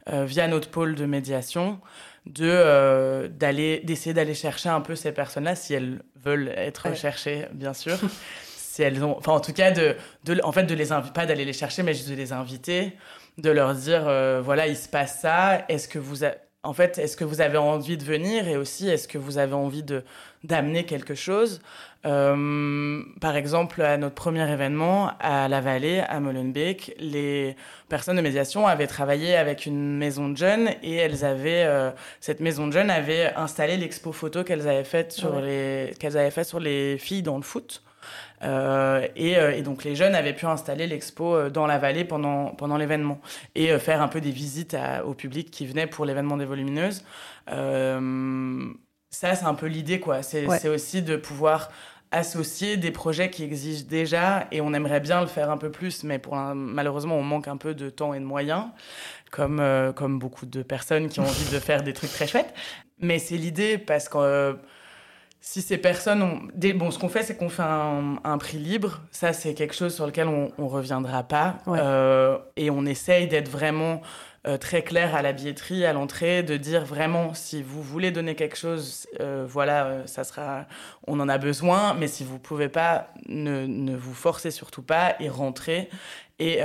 [0.07, 1.79] via notre pôle de médiation
[2.25, 7.73] de d'aller d'essayer d'aller chercher un peu ces personnes-là si elles veulent être cherchées bien
[7.73, 7.97] sûr
[8.75, 11.25] si elles ont, enfin en tout cas de, de en fait de les inviter, pas
[11.25, 12.91] d'aller les chercher, mais juste de les inviter,
[13.37, 16.25] de leur dire euh, voilà il se passe ça, est-ce que vous,
[16.63, 19.53] en fait est-ce que vous avez envie de venir et aussi est-ce que vous avez
[19.53, 20.03] envie de
[20.43, 21.61] d'amener quelque chose?
[22.05, 27.55] Euh, par exemple, à notre premier événement à la Vallée, à Molenbeek, les
[27.87, 32.41] personnes de médiation avaient travaillé avec une maison de jeunes et elles avaient, euh, cette
[32.41, 36.43] maison de jeunes avait installé l'expo photo qu'elles avaient faite sur les, qu'elles avaient fait
[36.43, 37.81] sur les filles dans le foot.
[38.43, 42.47] Euh, euh, et, donc les jeunes avaient pu installer l'expo euh, dans la vallée pendant,
[42.49, 43.19] pendant l'événement
[43.55, 47.03] et faire un peu des visites au public qui venait pour l'événement des volumineuses.
[47.47, 50.21] ça, c'est un peu l'idée, quoi.
[50.21, 51.69] C'est aussi de pouvoir
[52.11, 56.03] associer des projets qui existent déjà et on aimerait bien le faire un peu plus,
[56.03, 58.65] mais pour malheureusement, on manque un peu de temps et de moyens,
[59.31, 62.53] comme, euh, comme beaucoup de personnes qui ont envie de faire des trucs très chouettes.
[62.99, 64.53] Mais c'est l'idée parce que euh,
[65.45, 66.41] si ces personnes ont.
[66.55, 66.73] Des...
[66.73, 69.01] Bon, ce qu'on fait, c'est qu'on fait un, prix libre.
[69.11, 71.57] Ça, c'est quelque chose sur lequel on ne reviendra pas.
[71.67, 74.01] Euh, et on essaye d'être vraiment
[74.47, 78.35] euh, très clair à la billetterie, à l'entrée, de dire vraiment si vous voulez donner
[78.35, 80.67] quelque chose, euh, voilà, euh, ça sera,
[81.07, 85.15] on en a besoin, mais si vous pouvez pas, ne, ne vous forcez surtout pas
[85.19, 85.89] et rentrez.
[86.37, 86.59] Et,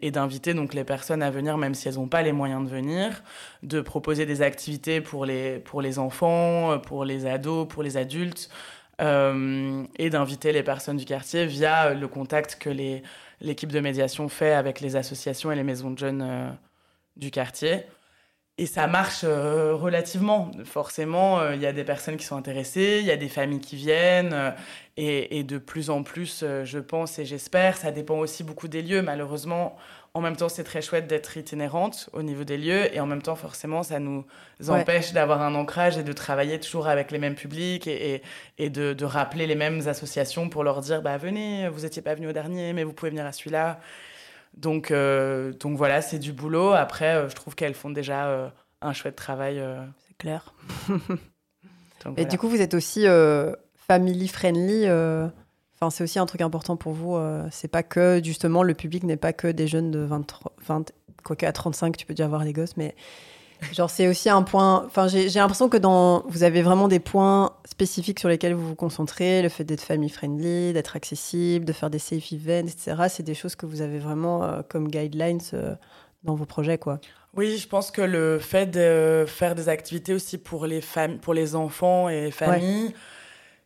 [0.00, 2.70] et d'inviter donc les personnes à venir, même si elles n'ont pas les moyens de
[2.70, 3.22] venir,
[3.62, 8.48] de proposer des activités pour les, pour les enfants, pour les ados, pour les adultes,
[8.98, 14.80] et d'inviter les personnes du quartier via le contact que l'équipe de médiation fait avec
[14.80, 16.56] les associations et les maisons de jeunes
[17.16, 17.84] du quartier.
[18.58, 20.50] Et ça marche euh, relativement.
[20.64, 23.60] Forcément, euh, il y a des personnes qui sont intéressées, il y a des familles
[23.60, 24.50] qui viennent, euh,
[24.98, 27.78] et, de plus en plus, je pense et j'espère.
[27.78, 29.00] Ça dépend aussi beaucoup des lieux.
[29.00, 29.76] Malheureusement,
[30.12, 33.22] en même temps, c'est très chouette d'être itinérante au niveau des lieux, et en même
[33.22, 34.26] temps, forcément, ça nous
[34.68, 38.20] empêche d'avoir un ancrage et de travailler toujours avec les mêmes publics et,
[38.58, 42.14] et de, de, rappeler les mêmes associations pour leur dire bah, venez, vous n'étiez pas
[42.14, 43.80] venu au dernier, mais vous pouvez venir à celui-là.
[44.56, 46.72] Donc, euh, donc voilà, c'est du boulot.
[46.72, 48.48] Après, euh, je trouve qu'elles font déjà euh,
[48.80, 49.62] un chouette travail.
[50.06, 50.54] C'est clair.
[52.16, 53.06] Et du coup, vous êtes aussi
[53.76, 54.86] family friendly.
[54.86, 57.18] Enfin, c'est aussi un truc important pour vous.
[57.50, 61.46] c'est pas que justement le public n'est pas que des jeunes de 23, 20, quoique
[61.46, 62.94] à 35, tu peux déjà avoir des gosses, mais
[63.70, 64.84] Genre, c'est aussi un point.
[64.86, 68.74] Enfin, j'ai l'impression que dans, vous avez vraiment des points spécifiques sur lesquels vous vous
[68.74, 72.96] concentrez, le fait d'être family friendly, d'être accessible, de faire des safe events, etc.
[73.08, 75.74] C'est des choses que vous avez vraiment euh, comme guidelines euh,
[76.24, 77.00] dans vos projets, quoi.
[77.34, 80.80] Oui, je pense que le fait de faire des activités aussi pour les
[81.22, 82.92] pour les enfants et les familles,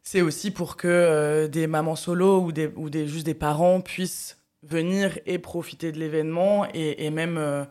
[0.04, 3.80] c'est aussi pour que euh, des mamans solo ou des, ou des juste des parents
[3.80, 7.66] puissent venir et profiter de l'événement et, et, même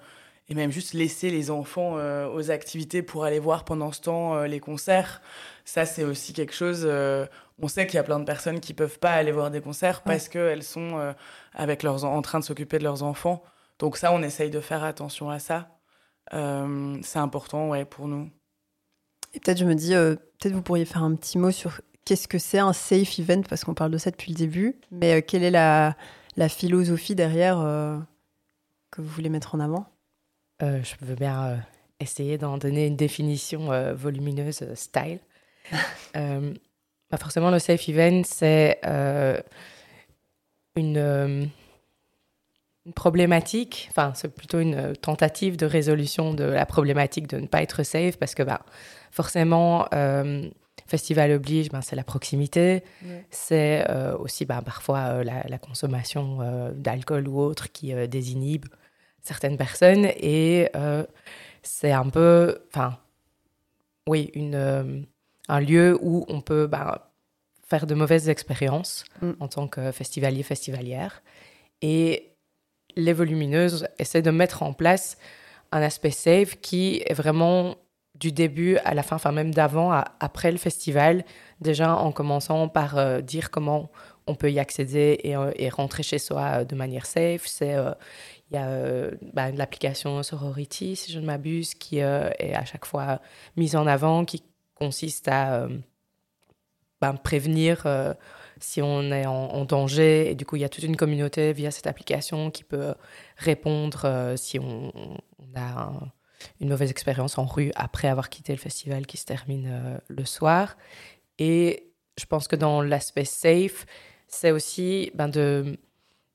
[0.47, 4.35] et même juste laisser les enfants euh, aux activités pour aller voir pendant ce temps
[4.35, 5.21] euh, les concerts.
[5.63, 6.83] Ça, c'est aussi quelque chose.
[6.85, 7.25] Euh,
[7.59, 10.03] on sait qu'il y a plein de personnes qui peuvent pas aller voir des concerts
[10.03, 11.15] parce qu'elles sont
[11.53, 13.41] avec leurs en train de s'occuper de leurs enfants.
[13.79, 15.69] Donc ça, on essaye de faire attention à ça.
[16.31, 18.29] c'est important, ouais, pour nous.
[19.33, 22.39] Et peut-être, je me dis, peut-être vous pourriez faire un petit mot sur qu'est-ce que
[22.39, 24.75] c'est un safe event parce qu'on parle de ça depuis le début.
[24.91, 25.95] Mais quelle est la,
[26.35, 27.55] la philosophie derrière
[28.91, 29.94] que vous voulez mettre en avant?
[30.63, 31.57] Euh, je veux bien euh,
[31.99, 35.19] essayer d'en donner une définition euh, volumineuse, style.
[37.11, 38.79] Bah, forcément, le safe event, c'est
[40.75, 41.51] une, une,
[42.95, 47.83] problématique, enfin, c'est plutôt une tentative de résolution de la problématique de ne pas être
[47.83, 48.61] safe, parce que bah,
[49.11, 49.87] forcément,
[50.87, 52.83] festival oblige, ben, c'est la proximité,
[53.29, 53.85] c'est
[54.17, 58.65] aussi ben, parfois la, la, consommation d'alcool ou autre qui désinhibe
[59.25, 61.03] certaines personnes et euh,
[61.63, 62.97] c'est un peu, enfin,
[64.07, 65.01] oui, une, euh,
[65.47, 67.11] un lieu où on peut bah,
[67.67, 69.31] faire de mauvaises expériences mm.
[69.39, 71.23] en tant que festivalier, festivalière.
[71.81, 72.35] Et
[72.95, 75.17] les volumineuses essaient de mettre en place
[75.71, 77.75] un aspect safe qui est vraiment
[78.13, 81.25] du début à la fin, enfin même d'avant à après le festival,
[81.59, 83.91] déjà en commençant par euh, dire comment
[84.27, 87.45] on peut y accéder et, et rentrer chez soi de manière safe.
[87.45, 87.75] C'est
[88.51, 92.65] il y a euh, bah, l'application Sorority, si je ne m'abuse, qui euh, est à
[92.65, 93.21] chaque fois
[93.57, 94.43] mise en avant, qui
[94.75, 95.77] consiste à euh,
[97.01, 97.87] bah, prévenir
[98.59, 100.29] si on est en, danger.
[100.29, 102.93] Et du coup, il y a toute une communauté via cette application qui peut
[103.37, 104.91] répondre si on,
[105.55, 105.91] a
[106.59, 110.77] une mauvaise expérience en rue après avoir quitté le festival qui se termine le soir.
[111.39, 113.85] Et je pense que dans l'aspect safe,
[114.27, 115.77] c'est aussi ben, de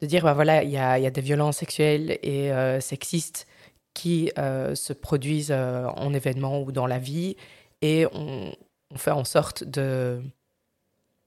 [0.00, 3.46] de dire, ben voilà, il y a, y a, des violences sexuelles et euh, sexistes
[3.92, 7.36] qui euh, se produisent euh, en événement ou dans la vie,
[7.82, 8.54] et on,
[8.90, 10.22] on fait en sorte de,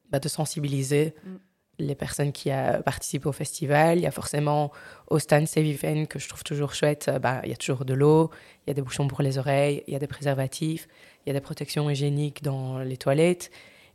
[0.09, 1.35] bah, de sensibiliser mm.
[1.79, 2.49] les personnes qui
[2.85, 3.97] participent au festival.
[3.97, 4.71] Il y a forcément
[5.07, 7.93] au stand Save Event, que je trouve toujours chouette, bah, il y a toujours de
[7.93, 8.31] l'eau,
[8.65, 10.87] il y a des bouchons pour les oreilles, il y a des préservatifs,
[11.25, 13.51] il y a des protections hygiéniques dans les toilettes,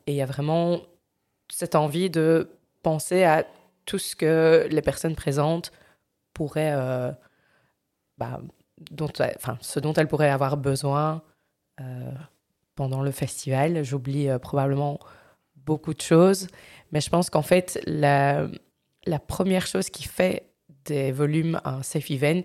[0.07, 0.83] et il y a vraiment
[1.51, 2.51] cette envie de
[2.83, 3.45] penser à
[3.89, 5.73] tout ce que les personnes présentes
[6.35, 7.11] pourraient, euh,
[8.19, 8.39] bah,
[8.91, 11.23] dont, enfin, ce dont elles pourraient avoir besoin
[11.81, 12.13] euh,
[12.75, 13.83] pendant le festival.
[13.83, 15.01] J'oublie euh, probablement
[15.57, 16.49] beaucoup de choses,
[16.93, 18.47] mais je pense qu'en fait, la,
[19.07, 20.51] la première chose qui fait
[20.85, 22.43] des volumes un safe event,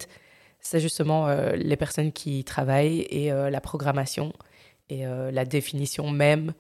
[0.61, 4.31] c'est justement les personnes qui travaillent et la programmation.
[4.89, 6.53] et la définition même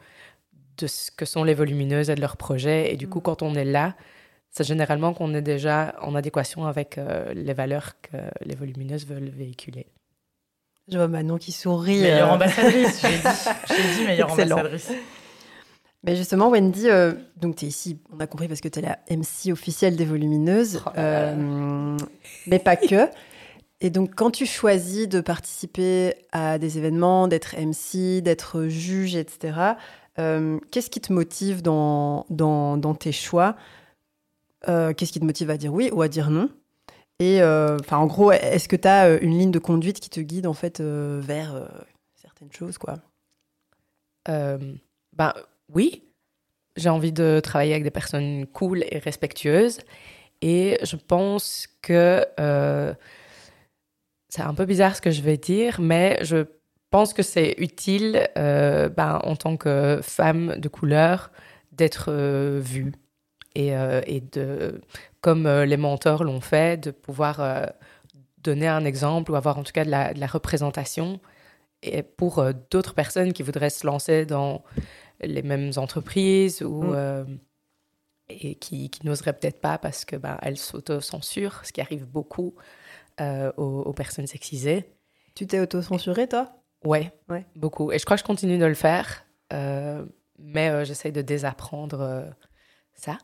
[0.77, 2.93] de ce que sont les volumineuses et de leurs projets.
[2.93, 3.23] Et du coup, mm.
[3.23, 3.95] quand on est là,
[4.53, 6.99] c'est généralement qu'on est déjà en adéquation avec
[7.33, 9.87] les valeurs que les volumineuses veulent véhiculer.
[10.89, 12.01] Je vois Manon qui sourit.
[12.01, 14.91] Meilleure ambassadrice, j'ai dit, meilleure ambassadrice.
[16.03, 16.87] Mais justement, Wendy,
[17.41, 20.05] donc tu es ici, on a compris parce que tu es la MC officielle des
[20.05, 20.91] Volumineuses, oh
[22.45, 23.09] mais pas que.
[23.83, 29.73] Et donc, quand tu choisis de participer à des événements, d'être MC, d'être juge, etc.,
[30.19, 33.57] euh, qu'est-ce qui te motive dans, dans, dans tes choix?
[34.67, 36.49] Euh, Qu'est-ce qui te motive à dire oui ou à dire non?
[37.19, 40.47] Et euh, en gros, est-ce que tu as une ligne de conduite qui te guide
[40.47, 41.69] en fait vers
[42.15, 42.95] certaines choses, quoi?
[44.25, 45.33] Ben
[45.71, 46.03] oui,
[46.75, 49.79] j'ai envie de travailler avec des personnes cool et respectueuses.
[50.41, 52.25] Et je pense que
[54.33, 56.47] c'est un peu bizarre ce que je vais dire, mais je
[56.93, 61.31] pense que c'est utile euh, ben, en tant que femme de couleur
[61.71, 62.93] d'être euh, vue
[63.55, 64.81] et, euh, et, de,
[65.21, 67.71] comme les mentors l'ont fait, de pouvoir
[68.39, 71.19] donner un exemple ou avoir en tout cas de la, de la représentation
[71.81, 74.63] et pour d'autres personnes qui voudraient se lancer dans
[75.21, 77.39] les mêmes entreprises ou mm.
[78.29, 82.55] et qui, qui n'oseraient peut-être pas parce que ben, elles s'auto-censurent, ce qui arrive beaucoup
[83.21, 84.85] euh, aux, personnes sexisées.
[85.35, 86.51] Tu t'es auto-censurée, toi?
[86.83, 87.91] Ouais, ouais, beaucoup.
[87.91, 90.03] Et je crois que je continue de le faire, euh,
[90.39, 92.33] mais euh, j'essaye de désapprendre
[92.95, 93.19] ça.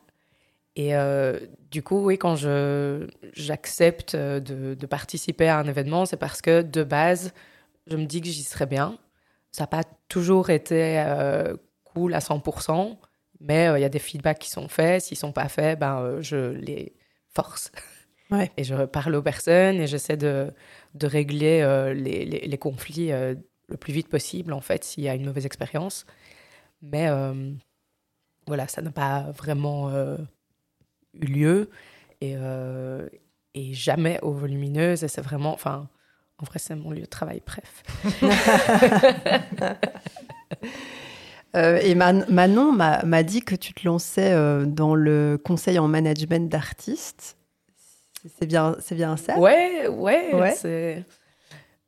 [0.76, 0.92] Et
[1.70, 2.36] du coup, oui, quand
[3.34, 7.32] j'accepte de, de, participer à un événement, c'est parce que de base,
[7.86, 8.98] je me dis que j'y serais bien.
[9.52, 11.04] Ça n'a pas toujours été
[11.84, 12.96] cool à 100%,
[13.40, 15.02] mais il y a des feedbacks qui sont faits.
[15.02, 16.94] S'ils ne sont pas faits, ben, je les
[17.28, 17.72] force.
[18.56, 20.52] Et je parle aux personnes et j'essaie de,
[20.94, 23.34] de régler euh, les, les, conflits euh,
[23.68, 26.06] le plus vite possible, en fait, s'il y a une mauvaise expérience.
[26.80, 27.52] Mais euh,
[28.46, 29.90] voilà, ça n'a pas vraiment
[31.14, 31.70] eu lieu.
[32.20, 32.36] Et,
[33.54, 35.04] et jamais aux volumineuses.
[35.04, 35.52] Et c'est vraiment.
[35.52, 35.88] Enfin,
[36.38, 37.82] en vrai, c'est mon lieu de travail, bref.
[41.82, 44.34] et Manon m'a dit que tu te lançais
[44.66, 47.36] dans le conseil en management d'artistes.
[48.38, 49.38] C'est bien, c'est bien ça?
[49.38, 50.34] Ouais, ouais.
[50.34, 50.52] ouais.
[50.52, 51.04] C'est...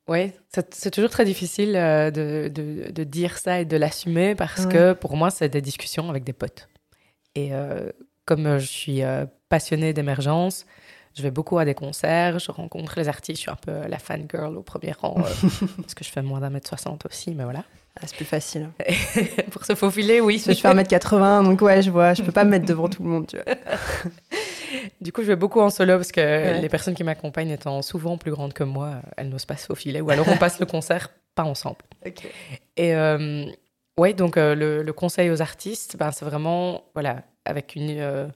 [0.08, 4.66] Ouais, c'est toujours très difficile euh, de, de, de, dire ça et de l'assumer parce
[4.66, 6.68] que pour moi, c'est des discussions avec des potes.
[7.36, 7.88] Et euh,
[8.24, 10.66] comme je suis euh, passionnée d'émergence,
[11.14, 13.98] je vais beaucoup à des concerts, je rencontre les artistes, je suis un peu la
[13.98, 15.14] fangirl au premier rang
[15.76, 17.64] parce que je fais moins d'un mètre soixante aussi, mais voilà.
[18.00, 18.70] Ah, c'est plus facile.
[19.50, 20.42] pour se faufiler, oui.
[20.44, 22.88] je fais un mètre 80, donc ouais, je vois, je peux pas me mettre devant
[22.88, 23.54] tout le monde, tu vois.
[25.02, 28.16] Du coup, je vais beaucoup en solo parce que les personnes qui m'accompagnent étant souvent
[28.16, 31.10] plus grandes que moi, elles n'osent pas se faufiler ou alors on passe le concert
[31.34, 31.78] pas ensemble.
[32.76, 33.46] Et euh,
[33.98, 38.28] ouais, donc euh, le, conseil aux artistes, ben, c'est vraiment voilà, avec une, euh,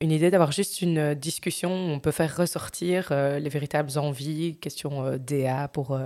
[0.00, 5.16] une idée d'avoir juste une discussion où on peut faire ressortir les véritables envies, question
[5.18, 5.98] DA pour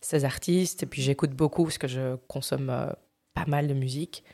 [0.00, 0.82] ces artistes.
[0.82, 2.92] Et puis j'écoute beaucoup parce que je consomme
[3.34, 4.24] pas mal de musique.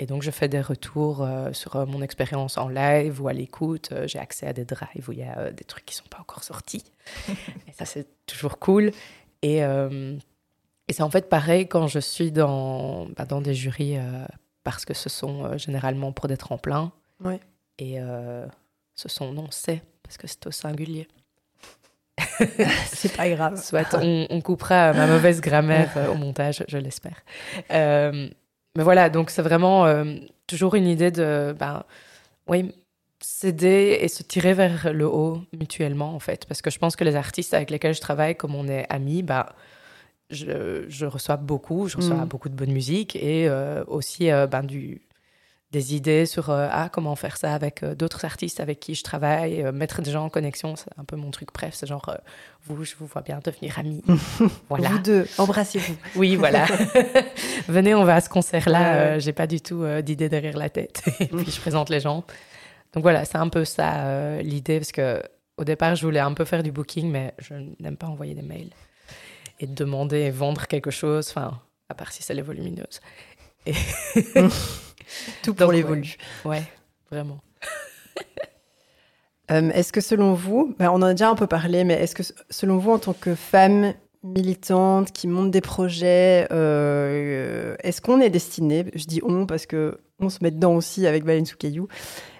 [0.00, 3.32] Et donc, je fais des retours euh, sur euh, mon expérience en live ou à
[3.32, 3.90] l'écoute.
[3.92, 6.08] Euh, j'ai accès à des drives où il y a des trucs qui ne sont
[6.08, 6.84] pas encore sortis.
[7.28, 8.90] et ça, c'est toujours cool.
[9.42, 9.62] Et,
[10.88, 13.98] et c'est en fait pareil quand je suis dans, bah, dans des jurys,
[14.62, 16.92] parce que ce sont généralement pour des tremplins.
[17.22, 17.40] Ouais.
[17.78, 17.98] Et
[18.94, 21.08] ce sont, non, c'est, parce que c'est au singulier.
[22.86, 23.60] c'est pas grave.
[23.62, 27.22] Soit on, on coupera ma mauvaise grammaire au montage, je l'espère.
[28.76, 30.16] Mais voilà, donc c'est vraiment euh,
[30.46, 31.84] toujours une idée de, ben,
[32.48, 32.74] oui,
[33.20, 36.44] s'aider et se tirer vers le haut mutuellement, en fait.
[36.46, 39.22] Parce que je pense que les artistes avec lesquels je travaille, comme on est amis,
[39.22, 39.46] ben,
[40.30, 42.28] je, je reçois beaucoup, je reçois mm.
[42.28, 45.02] beaucoup de bonne musique et euh, aussi euh, ben, du,
[45.70, 49.70] des idées sur euh, ah, comment faire ça avec d'autres artistes avec qui je travaille,
[49.72, 51.50] mettre des gens en connexion, c'est un peu mon truc.
[51.52, 52.16] Bref, c'est genre,
[52.64, 54.02] vous, je vous vois bien devenir amis.
[54.68, 54.88] voilà.
[54.90, 55.96] Vous deux, embrassez-vous.
[56.16, 56.66] oui, voilà.
[57.68, 59.18] Venez, on va à ce concert-là.
[59.18, 61.02] J'ai pas du tout d'idée derrière la tête.
[61.20, 62.24] Et puis, je présente les gens.
[62.92, 65.20] Donc voilà, c'est un peu ça l'idée, parce que
[65.56, 68.42] au départ, je voulais un peu faire du booking, mais je n'aime pas envoyer des
[68.42, 68.70] mails
[69.60, 73.00] et demander et vendre quelque chose, enfin, à part si c'est les volumineuses.
[73.66, 73.74] Et
[75.42, 76.16] Tout pour l'évolu.
[76.44, 76.62] Ouais.
[77.10, 77.38] vraiment.
[79.50, 82.14] Euh, est-ce que selon vous, ben, on en a déjà un peu parlé, mais est-ce
[82.14, 83.92] que selon vous, en tant que femme
[84.22, 89.98] militante qui monte des projets, euh, est-ce qu'on est destiné, je dis on parce que
[90.20, 91.88] on se met dedans aussi avec Baleine sous caillou,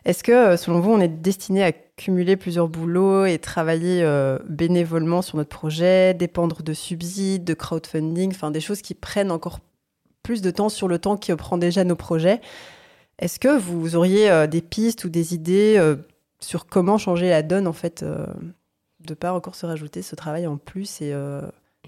[0.04, 4.04] est-ce que euh, selon vous, on est destiné à cumuler plusieurs boulots et travailler
[4.48, 9.60] bénévolement sur notre projet, dépendre de subsides, de crowdfunding, enfin des choses qui prennent encore
[10.22, 12.40] plus de temps sur le temps qui prend déjà nos projets?
[13.20, 15.80] Est-ce que vous auriez des pistes ou des idées
[16.40, 18.04] sur comment changer la donne, en fait,
[19.06, 21.14] de pas encore se rajouter ce travail en plus et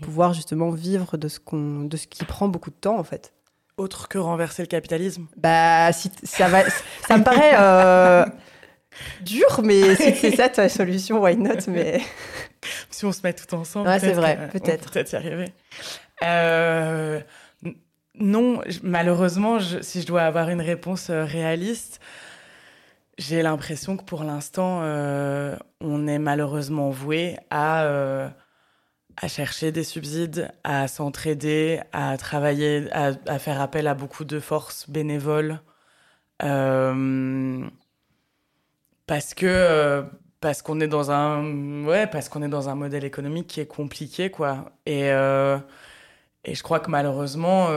[0.01, 3.33] pouvoir justement vivre de ce, qu'on, de ce qui prend beaucoup de temps, en fait?
[3.77, 5.27] Autre que renverser le capitalisme?
[5.37, 6.63] Bah, si, ça, va,
[7.07, 8.25] ça me paraît euh,
[9.21, 12.01] dur, mais si c'est ça ta solution, why not mais...
[12.91, 14.91] Si on se met tout ensemble, ouais, c'est vrai, peut-être.
[14.91, 15.53] Peut-être y arriver.
[16.25, 17.21] Euh,
[18.19, 22.01] non, malheureusement, si je dois avoir une réponse euh, réaliste,
[23.19, 24.81] j'ai l'impression que pour l'instant,
[25.81, 28.33] on est malheureusement voué à
[29.17, 34.89] à chercher des subsides, à s'entraider, à travailler, à, faire appel à beaucoup de forces
[34.91, 35.61] bénévoles.
[36.43, 37.67] Euh,
[39.07, 40.03] parce que euh,
[40.41, 43.67] parce qu'on est dans un ouais parce qu'on est dans un modèle économique qui est
[43.67, 45.59] compliqué quoi et euh,
[46.45, 47.69] et je crois que malheureusement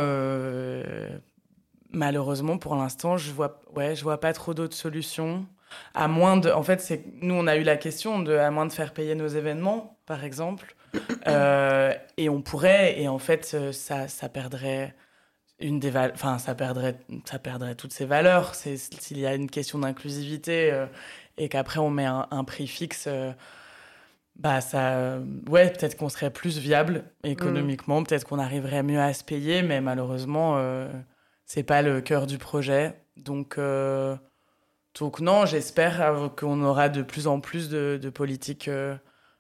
[1.92, 5.46] malheureusement pour l'instant je vois ouais je vois pas trop d'autres solutions
[5.94, 8.66] à moins de en fait c'est nous on a eu la question de à moins
[8.66, 10.76] de faire payer nos événements par exemple
[11.28, 14.96] euh, et on pourrait, et en fait, euh, ça, ça perdrait
[15.60, 19.50] une des enfin ça perdrait ça perdrait toutes ses valeurs c'est s'il y a une
[19.50, 20.86] question d'inclusivité euh,
[21.38, 23.10] et qu'après on met un, prix fixe
[24.38, 25.20] bah ça
[25.50, 28.06] ouais peut-être qu'on serait plus viable économiquement mm.
[28.06, 30.58] peut-être qu'on arriverait mieux à se payer mais malheureusement
[31.46, 33.60] c'est pas le cœur du projet donc
[34.98, 38.70] donc non j'espère qu'on aura de plus en plus de, de politiques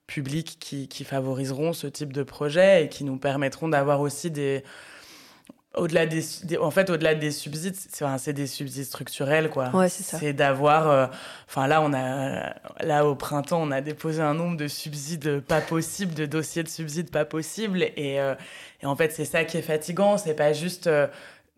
[0.09, 4.63] publics qui, qui, favoriseront ce type de projet et qui nous permettront d'avoir aussi des
[5.75, 6.23] au-delà des,
[6.59, 9.69] en fait au-delà des subsides c'est des subsides structurels quoi.
[9.69, 11.05] Ouais, c'est d'avoir euh,
[11.47, 15.61] enfin là on a là au printemps on a déposé un nombre de subsides pas
[15.61, 18.33] possibles de dossiers de subsides pas possibles et, euh,
[18.81, 20.17] et en fait c'est ça qui est fatigant.
[20.17, 21.05] C'est pas juste euh,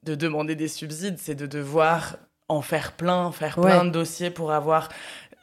[0.04, 2.18] de demander des subsides c'est de devoir
[2.50, 4.90] en faire plein, faire plein de dossiers pour avoir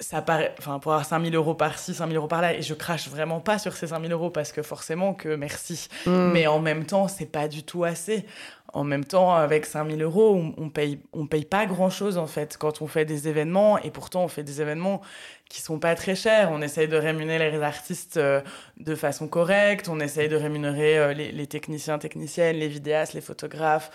[0.00, 3.40] ça paraît, enfin, pour avoir 5000 euros par-ci, 5000 euros par-là, et je crache vraiment
[3.40, 5.88] pas sur ces 5000 euros parce que forcément que merci.
[6.06, 6.30] Mm.
[6.32, 8.24] Mais en même temps, c'est pas du tout assez.
[8.72, 12.58] En même temps, avec 5000 euros, on, on, paye, on paye pas grand-chose en fait
[12.58, 15.00] quand on fait des événements, et pourtant on fait des événements
[15.48, 16.52] qui sont pas très chers.
[16.52, 18.40] On essaye de rémunérer les artistes euh,
[18.78, 23.20] de façon correcte, on essaye de rémunérer euh, les, les, techniciens, techniciennes, les vidéastes, les
[23.22, 23.90] photographes,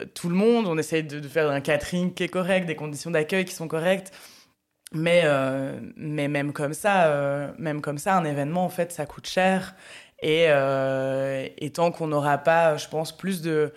[0.00, 0.66] euh, tout le monde.
[0.68, 3.68] On essaye de, de faire un catering qui est correct, des conditions d'accueil qui sont
[3.68, 4.12] correctes.
[4.94, 9.06] Mais, euh, mais même comme ça, euh, même comme ça, un événement, en fait, ça
[9.06, 9.74] coûte cher.
[10.22, 13.72] Et, euh, et tant qu'on n'aura pas, je pense, plus de,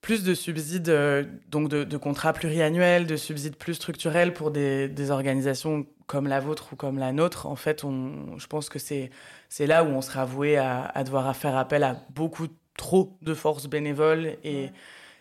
[0.00, 0.90] plus de subsides,
[1.50, 6.40] donc de, de, contrats pluriannuels, de subsides plus structurels pour des, des, organisations comme la
[6.40, 9.10] vôtre ou comme la nôtre, en fait, on, je pense que c'est
[9.60, 13.66] là où on sera voué à, à, devoir faire appel à beaucoup trop de forces
[13.68, 14.70] bénévoles et,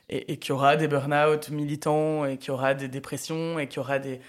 [0.10, 3.68] et, et qu'il y aura des burn-out militants et qu'il y aura des dépressions et
[3.68, 4.20] qu'il y aura des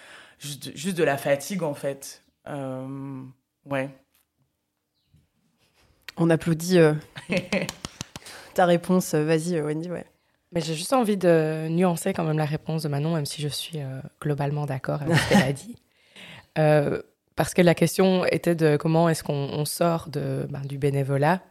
[0.45, 2.22] juste, de la fatigue en fait.
[2.49, 3.22] Euh,
[3.66, 3.90] ouais.
[6.16, 6.95] On applaudit euh,
[8.55, 9.14] ta réponse.
[9.14, 10.05] Vas-y, euh, Wendy, ouais.
[10.53, 13.49] Mais j'ai juste envie de nuancer quand même la réponse de Manon, même si je
[13.49, 13.80] suis
[14.22, 15.76] globalement d'accord avec ce qu'elle a dit.
[17.34, 21.42] parce que la question était de comment est-ce qu'on sort de, ben, du bénévolat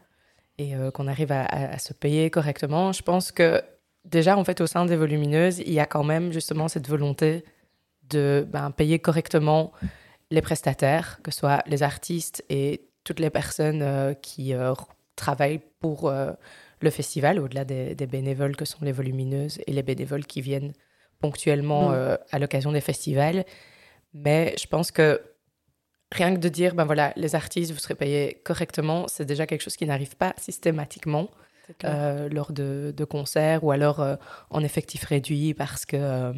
[0.57, 2.93] et qu'on arrive à, à, se payer correctement.
[2.93, 3.61] Je pense que
[4.05, 7.43] déjà, en fait, au sein des volumineuses, il y a quand même justement cette volonté
[8.09, 9.71] de ben, payer correctement
[10.31, 14.73] les prestataires, que ce soit les artistes et toutes les personnes euh, qui euh,
[15.15, 16.31] travaillent pour euh,
[16.79, 20.73] le festival, au-delà des, bénévoles que sont les volumineuses et les bénévoles qui viennent
[21.19, 22.17] ponctuellement mm.
[22.31, 23.45] à l'occasion des festivals.
[24.13, 25.21] Mais je pense que
[26.11, 29.61] rien que de dire, ben voilà, les artistes, vous serez payés correctement, c'est déjà quelque
[29.61, 31.29] chose qui n'arrive pas systématiquement
[31.81, 34.05] lors de, de, concerts ou alors
[34.49, 36.33] en effectif réduit parce que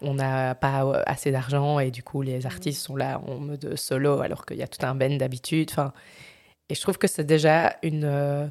[0.00, 2.46] on n'a pas euh, assez d'argent et du coup les mm.
[2.46, 5.68] artistes sont là en mode solo alors qu'il y a tout un band d'habitude.
[5.70, 5.92] Enfin,
[6.68, 8.46] et je trouve que c'est déjà une, euh,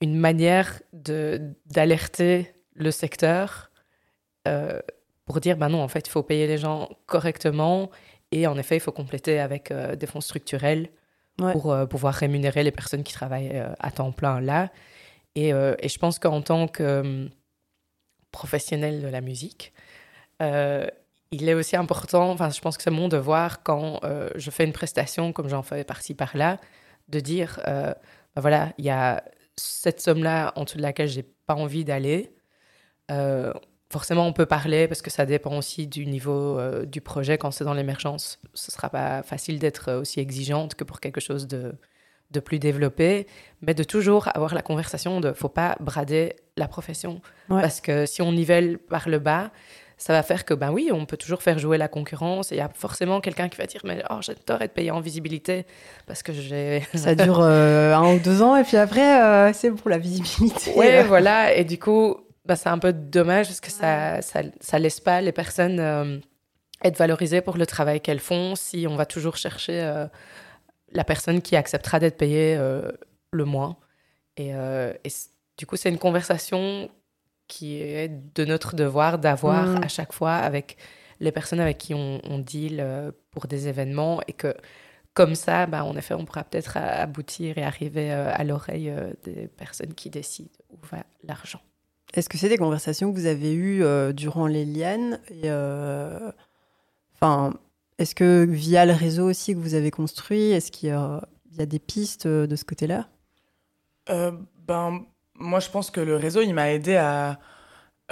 [0.00, 3.70] une manière d'alerter le secteur
[4.48, 4.80] euh,
[5.26, 7.90] pour dire ben non, en fait, il faut payer les gens correctement
[8.30, 10.88] et en effet, il faut compléter avec des fonds structurels
[11.38, 14.70] pour pouvoir rémunérer les personnes qui travaillent à temps plein là.
[15.34, 17.30] Et, et je pense qu'en tant que hum,
[18.32, 19.72] professionnel de la musique,
[20.42, 20.86] euh,
[21.30, 24.64] il est aussi important, enfin, je pense que c'est mon devoir quand euh, je fais
[24.64, 26.58] une prestation, comme j'en fais par-ci par-là,
[27.08, 27.92] de dire euh,
[28.34, 29.24] ben voilà, il y a
[29.56, 32.34] cette somme-là en dessous de laquelle j'ai pas envie d'aller.
[33.90, 37.38] forcément, on peut parler parce que ça dépend aussi du niveau du projet.
[37.38, 41.46] Quand c'est dans l'émergence, ce sera pas facile d'être aussi exigeante que pour quelque chose
[41.46, 41.74] de,
[42.34, 43.26] de plus développer,
[43.62, 47.20] mais de toujours avoir la conversation de faut pas brader la profession.
[47.48, 49.50] Parce que si on nivelle par le bas,
[49.96, 52.50] ça va faire que, ben oui, on peut toujours faire jouer la concurrence.
[52.52, 55.00] Et il y a forcément quelqu'un qui va dire, mais oh, j'adore être payé en
[55.00, 55.66] visibilité
[56.06, 56.82] parce que j'ai.
[56.94, 60.72] Ça dure euh, un ou deux ans et puis après, euh, c'est pour la visibilité.
[60.76, 61.54] Oui, voilà.
[61.54, 65.20] Et du coup, bah, c'est un peu dommage parce que ça, ça, ça laisse pas
[65.20, 66.18] les personnes euh,
[66.82, 70.06] être valorisées pour le travail qu'elles font si on va toujours chercher
[70.92, 72.58] la personne qui acceptera d'être payée
[73.30, 73.76] le moins.
[74.36, 75.12] Et, et
[75.56, 76.90] du coup, c'est une conversation
[77.48, 79.84] qui est de notre devoir d'avoir mm.
[79.84, 80.76] à chaque fois avec
[81.20, 84.54] les personnes avec qui on, deal euh, pour des événements et que
[85.12, 89.12] comme ça, bah, en effet, on pourra peut-être aboutir et arriver euh, à l'oreille euh,
[89.22, 91.60] des personnes qui décident où va l'argent.
[92.14, 93.82] Est-ce que c'est des conversations que vous avez eues
[94.12, 95.50] durant les liens et,
[97.14, 97.54] Enfin,
[97.98, 101.78] est-ce que via le réseau aussi que vous avez construit, est-ce qu'il y, a des
[101.78, 103.08] pistes de ce côté-là?
[104.06, 105.06] Ben,
[105.38, 107.38] moi, je pense que le réseau, il m'a aidé à,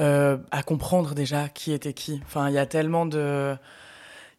[0.01, 2.21] euh, à comprendre déjà qui était qui.
[2.25, 3.55] Enfin, il y a tellement de.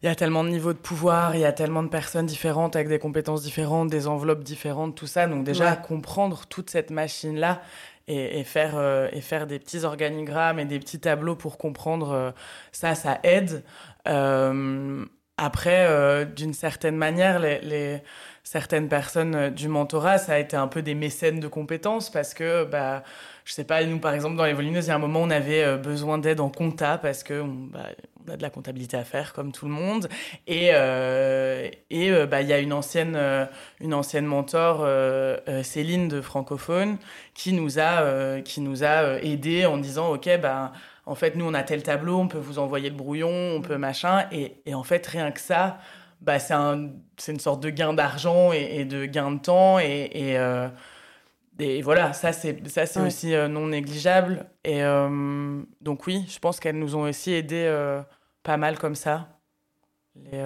[0.02, 2.76] Il y a tellement de niveaux de pouvoir, il y a tellement de personnes différentes
[2.76, 5.26] avec des compétences différentes, des enveloppes différentes, tout ça.
[5.26, 7.62] Donc déjà, comprendre toute cette machine-là
[8.06, 12.30] et, faire, euh, et faire des petits organigrammes et des petits tableaux pour comprendre euh,
[12.70, 13.64] ça, ça aide.
[15.36, 17.40] Après, d'une certaine manière,
[18.44, 22.34] certaines personnes euh, du mentorat, ça a été un peu des mécènes de compétences parce
[22.34, 23.02] que, bah,
[23.46, 25.30] je sais pas, nous par exemple dans les volumineuses, il y a un moment on
[25.30, 27.86] avait euh, besoin d'aide en compta parce que bah,
[28.30, 30.08] a de la comptabilité à faire comme tout le monde.
[30.46, 31.68] Et euh,
[32.26, 33.18] bah il y a une ancienne
[33.80, 34.86] une ancienne mentor
[35.62, 36.96] Céline de francophone
[37.34, 40.72] qui nous a qui a aidé en disant ok bah
[41.06, 43.78] en fait nous on a tel tableau, on peut vous envoyer le brouillon, on peut
[43.78, 45.78] machin et, et en fait rien que ça
[46.24, 46.90] bah, c'est un,
[47.28, 49.78] une sorte de gain d'argent et, de gain de temps.
[49.78, 50.68] Et, et, euh,
[51.82, 54.46] voilà, ça, c'est, ça, c'est aussi euh, non négligeable.
[54.64, 57.70] Et euh, donc, oui, je pense qu'elles nous ont aussi aidé
[58.42, 59.28] pas mal comme ça,
[60.16, 60.42] les,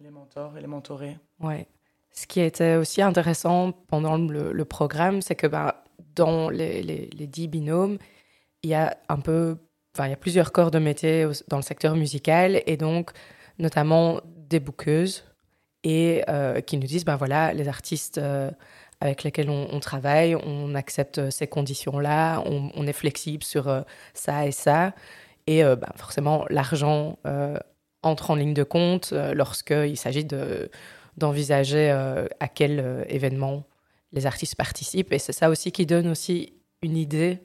[0.00, 1.18] les mentors et les mentorés.
[1.40, 1.66] Ouais.
[2.14, 5.84] Ce qui était aussi intéressant pendant le, programme, c'est que bah,
[6.14, 7.98] dans les, les, les, dix binômes,
[8.62, 9.56] il y a un peu,
[9.94, 13.10] enfin, il y a plusieurs corps de métier dans le secteur musical et donc
[13.58, 15.24] notamment des bouqueuses
[15.84, 18.50] et euh, qui nous disent ben voilà les artistes euh,
[19.00, 23.82] avec lesquels on, travaille on accepte ces conditions là on, est flexible sur euh,
[24.14, 24.94] ça et ça
[25.48, 27.18] et ben, forcément l'argent
[28.04, 30.70] entre en ligne de compte lorsqu'il s'agit de
[31.16, 33.64] d'envisager à quel événement
[34.12, 37.40] les artistes participent et c'est ça aussi qui donne aussi une idée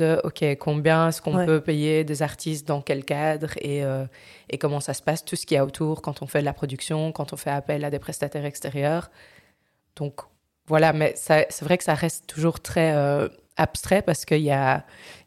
[0.00, 4.04] de OK, combien est-ce qu'on peut payer des artistes, dans quel cadre et, euh,
[4.48, 6.44] et comment ça se passe, tout ce qu'il y a autour quand on fait de
[6.44, 9.10] la production, quand on fait appel à des prestataires extérieurs.
[9.96, 10.20] Donc
[10.66, 14.84] voilà, mais c'est vrai que ça reste toujours très euh, abstrait parce qu'il y a,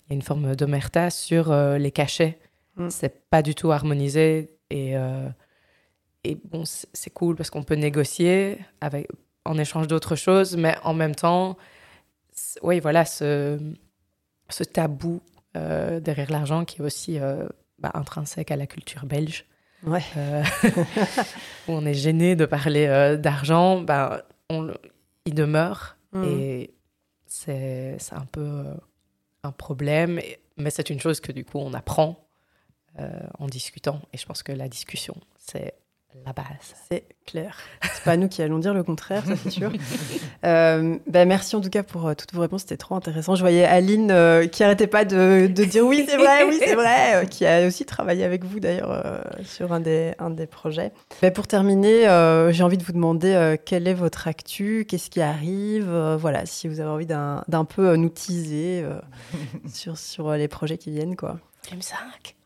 [0.09, 2.39] y a, une forme d'omerta sur euh, les cachets.
[2.77, 2.89] Mm.
[2.89, 4.95] C'est pas du tout harmonisé et,
[6.23, 9.07] et bon, c'est cool parce qu'on peut négocier avec,
[9.45, 11.57] en échange d'autres choses, mais en même temps,
[12.61, 13.59] oui, voilà, ce
[14.49, 15.21] ce tabou
[15.55, 17.47] euh, derrière l'argent qui est aussi euh,
[17.79, 19.45] bah, intrinsèque à la culture belge.
[19.83, 20.03] Ouais.
[20.17, 20.43] Euh,
[21.67, 24.73] où on est gêné de parler d'argent, bah, on,
[25.25, 26.23] il demeure mmh.
[26.23, 26.73] et
[27.27, 28.63] c'est un peu
[29.43, 30.21] un problème,
[30.57, 32.19] mais c'est une chose que du coup on apprend
[33.39, 35.73] en discutant et je pense que la discussion c'est
[36.25, 36.45] la base.
[36.89, 37.57] C'est clair.
[37.81, 39.71] C'est pas nous qui allons dire le contraire, ça c'est sûr.
[40.45, 43.35] euh, ben merci en tout cas pour euh, toutes vos réponses, c'était trop intéressant.
[43.35, 46.75] Je voyais Aline euh, qui arrêtait pas de, de dire oui c'est vrai, oui c'est
[46.75, 50.91] vrai, euh, qui a aussi travaillé avec vous d'ailleurs sur un des, un des projets.
[51.21, 52.03] Ben, pour terminer,
[52.51, 55.89] j'ai envie de vous demander quelle est votre actu, qu'est-ce qui arrive,
[56.19, 58.85] voilà, si vous avez envie d'un peu nous teaser
[59.73, 61.37] sur, sur les projets qui viennent quoi.
[61.71, 61.95] M5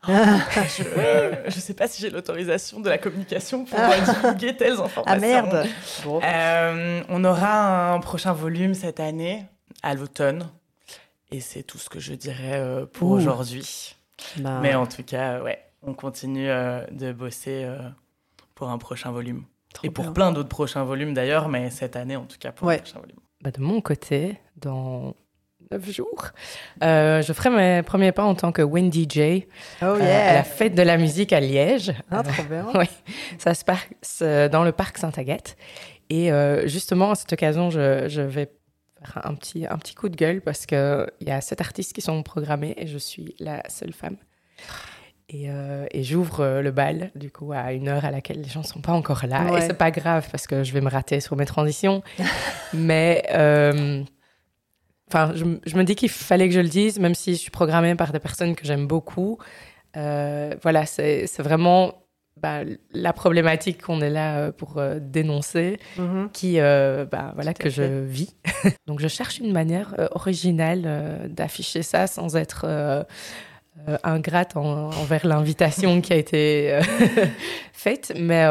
[0.08, 3.98] je ne sais pas si j'ai l'autorisation de la communication pour ah.
[4.14, 5.04] divulguer telles informations.
[5.06, 5.66] Ah merde
[6.06, 9.44] euh, On aura un prochain volume cette année,
[9.82, 10.48] à l'automne.
[11.30, 13.96] Et c'est tout ce que je dirais euh, pour aujourd'hui.
[14.38, 14.60] Bah.
[14.62, 17.70] Mais en tout cas, ouais, on continue euh, de bosser
[18.54, 19.44] pour un prochain volume.
[19.82, 22.78] et pour plein d'autres prochains volumes d'ailleurs, mais cette année en tout cas pour un
[22.78, 23.18] prochain volume.
[23.42, 25.14] Bah de mon côté, dans
[25.70, 26.28] neuf jours.
[26.82, 29.46] Euh, je ferai mes premiers pas en tant que wind DJ
[29.82, 31.92] oh, euh, à la fête de la musique à Liège.
[32.10, 32.66] Ah, trop bien.
[32.74, 32.86] oui,
[33.38, 35.56] ça se passe euh, dans le parc Sainte-Agathe.
[36.10, 36.30] Et
[36.64, 38.50] justement, à cette occasion, je, je, vais
[39.04, 42.00] faire un petit, un petit coup de gueule parce qu'il y a sept artistes qui
[42.00, 44.16] sont programmés et je suis la seule femme.
[45.28, 45.50] Et,
[46.02, 48.92] j'ouvre le bal, du coup, à une heure à laquelle les gens ne sont pas
[48.92, 49.58] encore là.
[49.58, 52.02] Et c'est pas grave parce que je vais me rater sur mes transitions.
[52.72, 53.22] Mais
[55.08, 57.94] enfin, je, me dis qu'il fallait que je le dise, même si je suis programmée
[57.94, 59.38] par des personnes que j'aime beaucoup.
[59.94, 61.94] voilà, c'est vraiment
[62.40, 62.60] bah,
[62.92, 66.30] la problématique qu'on est là euh, pour euh, dénoncer, mm-hmm.
[66.32, 68.36] qui, euh, bah, voilà, que je vis.
[68.86, 73.06] Donc, je cherche une manière originale d'afficher ça sans être
[74.02, 76.78] ingrate envers l'invitation qui a été
[77.72, 78.12] faite.
[78.18, 78.46] Mais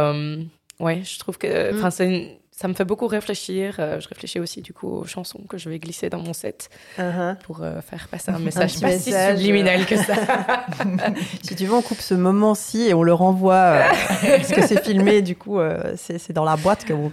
[0.80, 1.91] ouais, je trouve que, enfin, mm.
[1.91, 2.28] c'est une
[2.60, 3.76] ça me fait beaucoup réfléchir.
[3.78, 6.70] Euh, je réfléchis aussi du coup aux chansons que je vais glisser dans mon set
[6.97, 7.38] uh-huh.
[7.43, 10.16] pour euh, faire passer un message pas si subliminal que ça.
[11.43, 13.84] si tu veux, on coupe ce moment-ci et on le renvoie euh,
[14.38, 15.22] parce que c'est filmé.
[15.22, 15.60] Du coup,
[15.97, 17.12] c'est dans la boîte que vous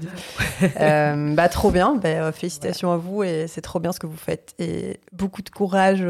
[0.78, 1.96] bah trop bien.
[1.96, 5.50] Bah, félicitations à vous et c'est trop bien ce que vous faites et beaucoup de
[5.50, 6.06] courage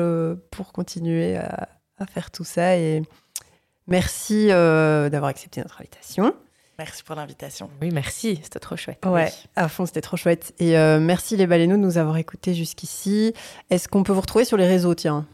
[0.52, 1.68] pour continuer à,
[1.98, 3.02] à, faire tout ça et
[3.88, 6.34] merci d'avoir accepté notre invitation.
[6.78, 7.70] Merci pour l'invitation.
[7.80, 9.04] Oui, merci, c'était trop chouette.
[9.06, 10.54] Ouais, à fond, c'était trop chouette.
[10.58, 13.32] Et euh, merci les baleineaux de nous avoir écoutés jusqu'ici.
[13.70, 15.26] Est-ce qu'on peut vous retrouver sur les réseaux, tiens?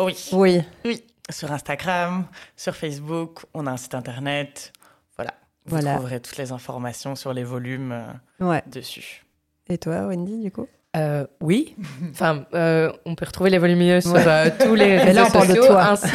[0.00, 0.14] Oui.
[0.32, 0.60] Oui.
[0.84, 2.26] Oui, sur Instagram,
[2.56, 4.72] sur Facebook, on a un site internet.
[5.16, 5.34] Voilà.
[5.66, 8.62] Vous trouverez toutes les informations sur les volumes euh, ouais.
[8.66, 9.24] dessus.
[9.68, 10.66] Et toi, Wendy, du coup?
[10.94, 11.74] Euh, oui,
[12.10, 16.06] enfin, euh, on peut retrouver les volumineuses sur euh, tous les réseaux sociaux, ainsi,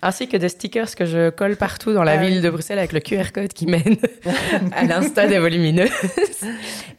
[0.00, 2.92] ainsi que des stickers que je colle partout dans la ah ville de Bruxelles avec
[2.92, 3.96] le QR code qui mène
[4.72, 5.90] à l'insta des volumineuses.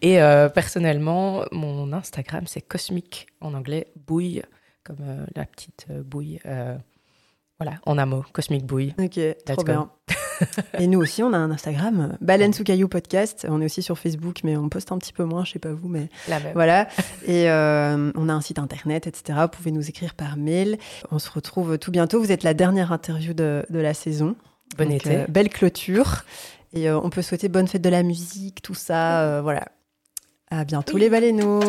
[0.01, 0.17] Et
[0.53, 4.41] personnellement, mon Instagram, c'est cosmique, en anglais, bouille,
[4.83, 6.39] comme la petite bouille.
[7.57, 8.93] voilà, en un mot, cosmique bouille.
[8.99, 9.89] Ok, trop bien.
[10.79, 13.45] et nous aussi, on a un Instagram, Baleine sous caillou podcast.
[13.49, 15.73] On est aussi sur Facebook, mais on poste un petit peu moins, je sais pas
[15.73, 16.09] vous, mais
[16.53, 16.87] voilà.
[17.25, 19.39] Et euh, on a un site internet, etc.
[19.43, 20.77] Vous pouvez nous écrire par mail.
[21.11, 22.19] On se retrouve tout bientôt.
[22.19, 24.35] Vous êtes la dernière interview de, la saison.
[24.77, 25.17] Bon été.
[25.17, 26.23] Euh, belle clôture.
[26.73, 29.41] Et euh, on peut souhaiter bonne fête de la musique, tout ça.
[29.41, 29.67] voilà.
[30.49, 31.61] À bientôt les baleineaux.